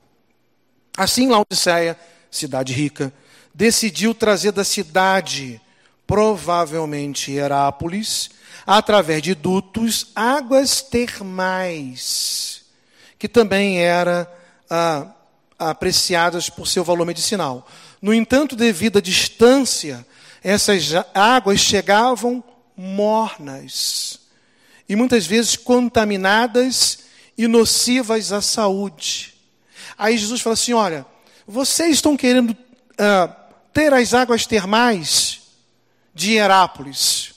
Assim, 0.95 1.27
Laodiceia, 1.27 1.99
cidade 2.31 2.73
rica, 2.73 3.11
decidiu 3.53 4.13
trazer 4.13 4.51
da 4.51 4.63
cidade, 4.63 5.59
provavelmente 6.05 7.31
Herápolis, 7.31 8.29
através 8.65 9.21
de 9.21 9.35
dutos, 9.35 10.11
águas 10.15 10.81
termais, 10.81 12.63
que 13.19 13.27
também 13.27 13.79
eram 13.79 14.27
ah, 14.69 15.07
apreciadas 15.57 16.49
por 16.49 16.67
seu 16.67 16.83
valor 16.83 17.05
medicinal. 17.05 17.67
No 18.01 18.13
entanto, 18.13 18.55
devido 18.55 18.99
à 18.99 19.01
distância, 19.01 20.05
essas 20.43 20.91
águas 21.13 21.59
chegavam 21.59 22.43
mornas 22.75 24.26
e 24.88 24.95
muitas 24.95 25.25
vezes 25.25 25.55
contaminadas 25.55 26.99
e 27.38 27.47
nocivas 27.47 28.31
à 28.31 28.41
saúde. 28.41 29.33
Aí 29.97 30.17
Jesus 30.17 30.41
fala 30.41 30.53
assim: 30.53 30.73
olha, 30.73 31.05
vocês 31.45 31.95
estão 31.95 32.17
querendo 32.17 32.51
uh, 32.51 33.33
ter 33.73 33.93
as 33.93 34.13
águas 34.13 34.45
termais 34.45 35.41
de 36.13 36.33
Herápolis. 36.33 37.35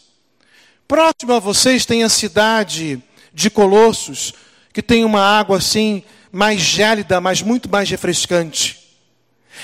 Próximo 0.88 1.34
a 1.34 1.38
vocês 1.38 1.84
tem 1.84 2.02
a 2.02 2.08
cidade 2.08 3.02
de 3.32 3.50
Colossos, 3.50 4.32
que 4.72 4.82
tem 4.82 5.04
uma 5.04 5.20
água 5.20 5.58
assim 5.58 6.02
mais 6.32 6.60
gélida, 6.60 7.20
mas 7.20 7.42
muito 7.42 7.68
mais 7.68 7.88
refrescante. 7.90 8.80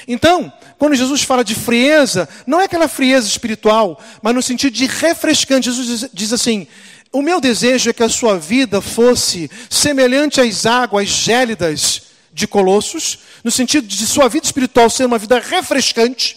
Então, 0.06 0.52
quando 0.78 0.94
Jesus 0.94 1.22
fala 1.22 1.44
de 1.44 1.54
frieza, 1.54 2.28
não 2.46 2.60
é 2.60 2.64
aquela 2.64 2.88
frieza 2.88 3.26
espiritual, 3.26 4.00
mas 4.20 4.34
no 4.34 4.42
sentido 4.42 4.72
de 4.72 4.86
refrescante. 4.86 5.66
Jesus 5.66 5.86
diz, 5.86 6.10
diz 6.12 6.32
assim: 6.32 6.66
o 7.16 7.22
meu 7.22 7.40
desejo 7.40 7.88
é 7.88 7.94
que 7.94 8.02
a 8.02 8.10
sua 8.10 8.38
vida 8.38 8.82
fosse 8.82 9.50
semelhante 9.70 10.38
às 10.38 10.66
águas 10.66 11.08
gélidas 11.08 12.02
de 12.30 12.46
Colossos, 12.46 13.20
no 13.42 13.50
sentido 13.50 13.86
de 13.86 14.06
sua 14.06 14.28
vida 14.28 14.44
espiritual 14.44 14.90
ser 14.90 15.06
uma 15.06 15.16
vida 15.16 15.38
refrescante, 15.40 16.36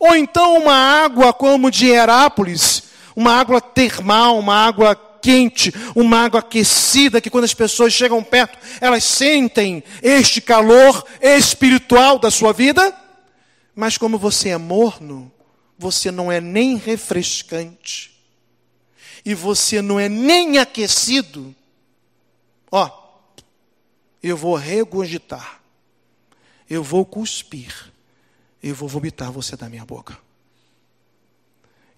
ou 0.00 0.16
então 0.16 0.56
uma 0.56 0.72
água 0.72 1.30
como 1.34 1.70
de 1.70 1.88
Herápolis, 1.88 2.84
uma 3.14 3.38
água 3.38 3.60
termal, 3.60 4.38
uma 4.38 4.54
água 4.54 4.96
quente, 5.20 5.74
uma 5.94 6.24
água 6.24 6.40
aquecida, 6.40 7.20
que 7.20 7.28
quando 7.28 7.44
as 7.44 7.52
pessoas 7.52 7.92
chegam 7.92 8.22
perto, 8.22 8.56
elas 8.80 9.04
sentem 9.04 9.84
este 10.02 10.40
calor 10.40 11.04
espiritual 11.20 12.18
da 12.18 12.30
sua 12.30 12.54
vida, 12.54 12.96
mas 13.76 13.98
como 13.98 14.16
você 14.16 14.48
é 14.48 14.56
morno, 14.56 15.30
você 15.78 16.10
não 16.10 16.32
é 16.32 16.40
nem 16.40 16.76
refrescante 16.78 18.16
e 19.28 19.34
você 19.34 19.82
não 19.82 20.00
é 20.00 20.08
nem 20.08 20.56
aquecido, 20.56 21.54
ó, 22.72 22.90
eu 24.22 24.34
vou 24.38 24.56
regurgitar, 24.56 25.60
eu 26.66 26.82
vou 26.82 27.04
cuspir, 27.04 27.92
eu 28.62 28.74
vou 28.74 28.88
vomitar 28.88 29.30
você 29.30 29.54
da 29.54 29.68
minha 29.68 29.84
boca. 29.84 30.16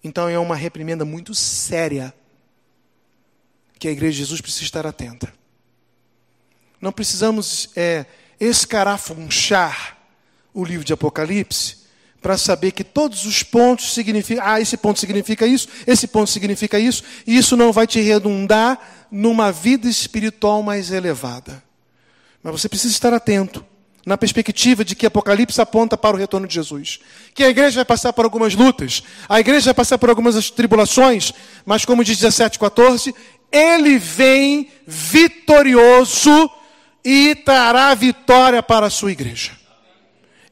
Então 0.03 0.27
é 0.27 0.37
uma 0.37 0.57
reprimenda 0.57 1.05
muito 1.05 1.33
séria 1.33 2.13
que 3.79 3.87
a 3.87 3.91
igreja 3.91 4.11
de 4.11 4.17
Jesus 4.17 4.41
precisa 4.41 4.65
estar 4.65 4.85
atenta. 4.85 5.33
Não 6.81 6.91
precisamos 6.91 7.69
é, 7.77 8.07
escarafunchar 8.41 9.97
o 10.53 10.65
livro 10.65 10.83
de 10.83 10.91
Apocalipse 10.91 11.77
para 12.21 12.37
saber 12.37 12.71
que 12.71 12.83
todos 12.83 13.25
os 13.25 13.41
pontos 13.41 13.93
significam, 13.93 14.43
ah, 14.45 14.61
esse 14.61 14.77
ponto 14.77 14.99
significa 14.99 15.47
isso, 15.47 15.67
esse 15.87 16.07
ponto 16.07 16.29
significa 16.29 16.77
isso, 16.77 17.03
e 17.25 17.35
isso 17.35 17.57
não 17.57 17.73
vai 17.73 17.87
te 17.87 17.99
redundar 17.99 18.79
numa 19.11 19.51
vida 19.51 19.89
espiritual 19.89 20.61
mais 20.61 20.91
elevada. 20.91 21.63
Mas 22.43 22.53
você 22.53 22.69
precisa 22.69 22.93
estar 22.93 23.13
atento 23.13 23.65
na 24.05 24.17
perspectiva 24.17 24.85
de 24.85 24.95
que 24.95 25.05
Apocalipse 25.05 25.59
aponta 25.59 25.97
para 25.97 26.15
o 26.15 26.19
retorno 26.19 26.47
de 26.47 26.53
Jesus. 26.53 26.99
Que 27.33 27.43
a 27.43 27.49
igreja 27.49 27.75
vai 27.75 27.85
passar 27.85 28.13
por 28.13 28.23
algumas 28.25 28.53
lutas, 28.53 29.03
a 29.27 29.39
igreja 29.39 29.65
vai 29.65 29.73
passar 29.73 29.97
por 29.97 30.09
algumas 30.09 30.49
tribulações, 30.51 31.33
mas 31.65 31.85
como 31.85 32.03
diz 32.03 32.19
17,14, 32.19 33.13
ele 33.51 33.97
vem 33.97 34.69
vitorioso 34.85 36.49
e 37.03 37.33
trará 37.33 37.93
vitória 37.95 38.61
para 38.61 38.85
a 38.85 38.91
sua 38.91 39.11
igreja. 39.11 39.51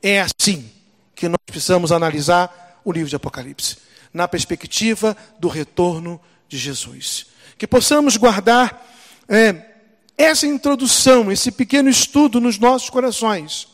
É 0.01 0.22
assim 0.22 0.78
que 1.20 1.28
nós 1.28 1.39
precisamos 1.45 1.91
analisar 1.91 2.80
o 2.86 2.93
livro 2.93 3.09
de 3.09 3.15
Apocalipse, 3.17 3.76
na 4.13 4.26
perspectiva 4.26 5.17
do 5.38 5.49
retorno 5.49 6.20
de 6.47 6.57
Jesus. 6.57 7.26
Que 7.57 7.67
possamos 7.67 8.15
guardar 8.15 8.89
é, 9.28 9.65
essa 10.17 10.47
introdução, 10.47 11.30
esse 11.30 11.51
pequeno 11.51 11.89
estudo 11.89 12.39
nos 12.39 12.57
nossos 12.57 12.89
corações 12.89 13.67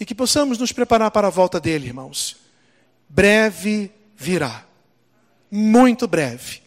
e 0.00 0.06
que 0.06 0.14
possamos 0.14 0.56
nos 0.56 0.72
preparar 0.72 1.10
para 1.10 1.26
a 1.26 1.30
volta 1.30 1.60
dele, 1.60 1.88
irmãos. 1.88 2.36
Breve 3.06 3.90
virá, 4.16 4.64
muito 5.50 6.08
breve, 6.08 6.62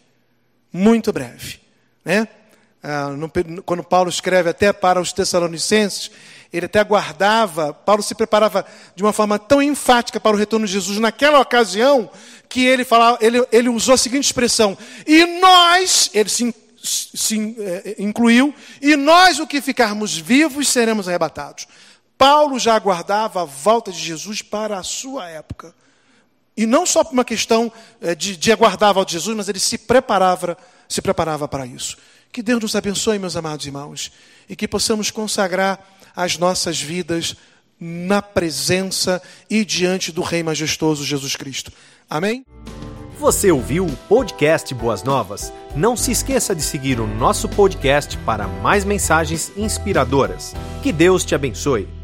muito 0.72 1.12
breve, 1.12 1.58
né? 2.04 2.28
Ah, 2.80 3.08
no, 3.08 3.28
quando 3.64 3.82
Paulo 3.82 4.08
escreve 4.08 4.50
até 4.50 4.72
para 4.72 5.00
os 5.00 5.12
Tessalonicenses, 5.12 6.12
ele 6.52 6.66
até 6.66 6.80
aguardava, 6.80 7.74
Paulo 7.74 8.02
se 8.02 8.14
preparava 8.14 8.64
de 8.94 9.02
uma 9.02 9.12
forma 9.12 9.38
tão 9.38 9.62
enfática 9.62 10.20
para 10.20 10.36
o 10.36 10.38
retorno 10.38 10.66
de 10.66 10.72
Jesus 10.72 10.98
naquela 10.98 11.40
ocasião, 11.40 12.10
que 12.48 12.64
ele, 12.64 12.84
falava, 12.84 13.18
ele, 13.20 13.44
ele 13.52 13.68
usou 13.68 13.94
a 13.94 13.98
seguinte 13.98 14.24
expressão: 14.24 14.76
e 15.06 15.40
nós, 15.40 16.10
ele 16.14 16.28
se, 16.28 16.54
se 16.82 17.56
é, 17.58 17.96
incluiu, 17.98 18.54
e 18.80 18.96
nós, 18.96 19.38
o 19.38 19.46
que 19.46 19.60
ficarmos 19.60 20.16
vivos, 20.16 20.68
seremos 20.68 21.08
arrebatados. 21.08 21.66
Paulo 22.16 22.58
já 22.58 22.74
aguardava 22.74 23.42
a 23.42 23.44
volta 23.44 23.92
de 23.92 23.98
Jesus 23.98 24.40
para 24.40 24.78
a 24.78 24.82
sua 24.82 25.28
época. 25.28 25.74
E 26.56 26.64
não 26.64 26.86
só 26.86 27.04
por 27.04 27.12
uma 27.12 27.24
questão 27.24 27.70
é, 28.00 28.14
de, 28.14 28.36
de 28.36 28.50
aguardar 28.50 28.88
a 28.88 28.92
volta 28.94 29.10
de 29.10 29.18
Jesus, 29.18 29.36
mas 29.36 29.48
ele 29.48 29.60
se 29.60 29.76
preparava, 29.76 30.56
se 30.88 31.02
preparava 31.02 31.46
para 31.46 31.66
isso. 31.66 31.98
Que 32.32 32.42
Deus 32.42 32.62
nos 32.62 32.74
abençoe, 32.74 33.18
meus 33.18 33.36
amados 33.36 33.66
irmãos, 33.66 34.10
e 34.48 34.56
que 34.56 34.66
possamos 34.66 35.10
consagrar 35.10 35.95
as 36.16 36.38
nossas 36.38 36.80
vidas 36.80 37.36
na 37.78 38.22
presença 38.22 39.22
e 39.50 39.64
diante 39.64 40.10
do 40.10 40.22
Rei 40.22 40.42
majestoso 40.42 41.04
Jesus 41.04 41.36
Cristo. 41.36 41.70
Amém? 42.08 42.44
Você 43.18 43.50
ouviu 43.50 43.86
o 43.86 43.96
podcast 44.08 44.74
Boas 44.74 45.02
Novas? 45.02 45.52
Não 45.74 45.96
se 45.96 46.10
esqueça 46.10 46.54
de 46.54 46.62
seguir 46.62 47.00
o 47.00 47.06
nosso 47.06 47.48
podcast 47.48 48.16
para 48.18 48.46
mais 48.46 48.84
mensagens 48.84 49.52
inspiradoras. 49.56 50.54
Que 50.82 50.92
Deus 50.92 51.24
te 51.24 51.34
abençoe. 51.34 51.95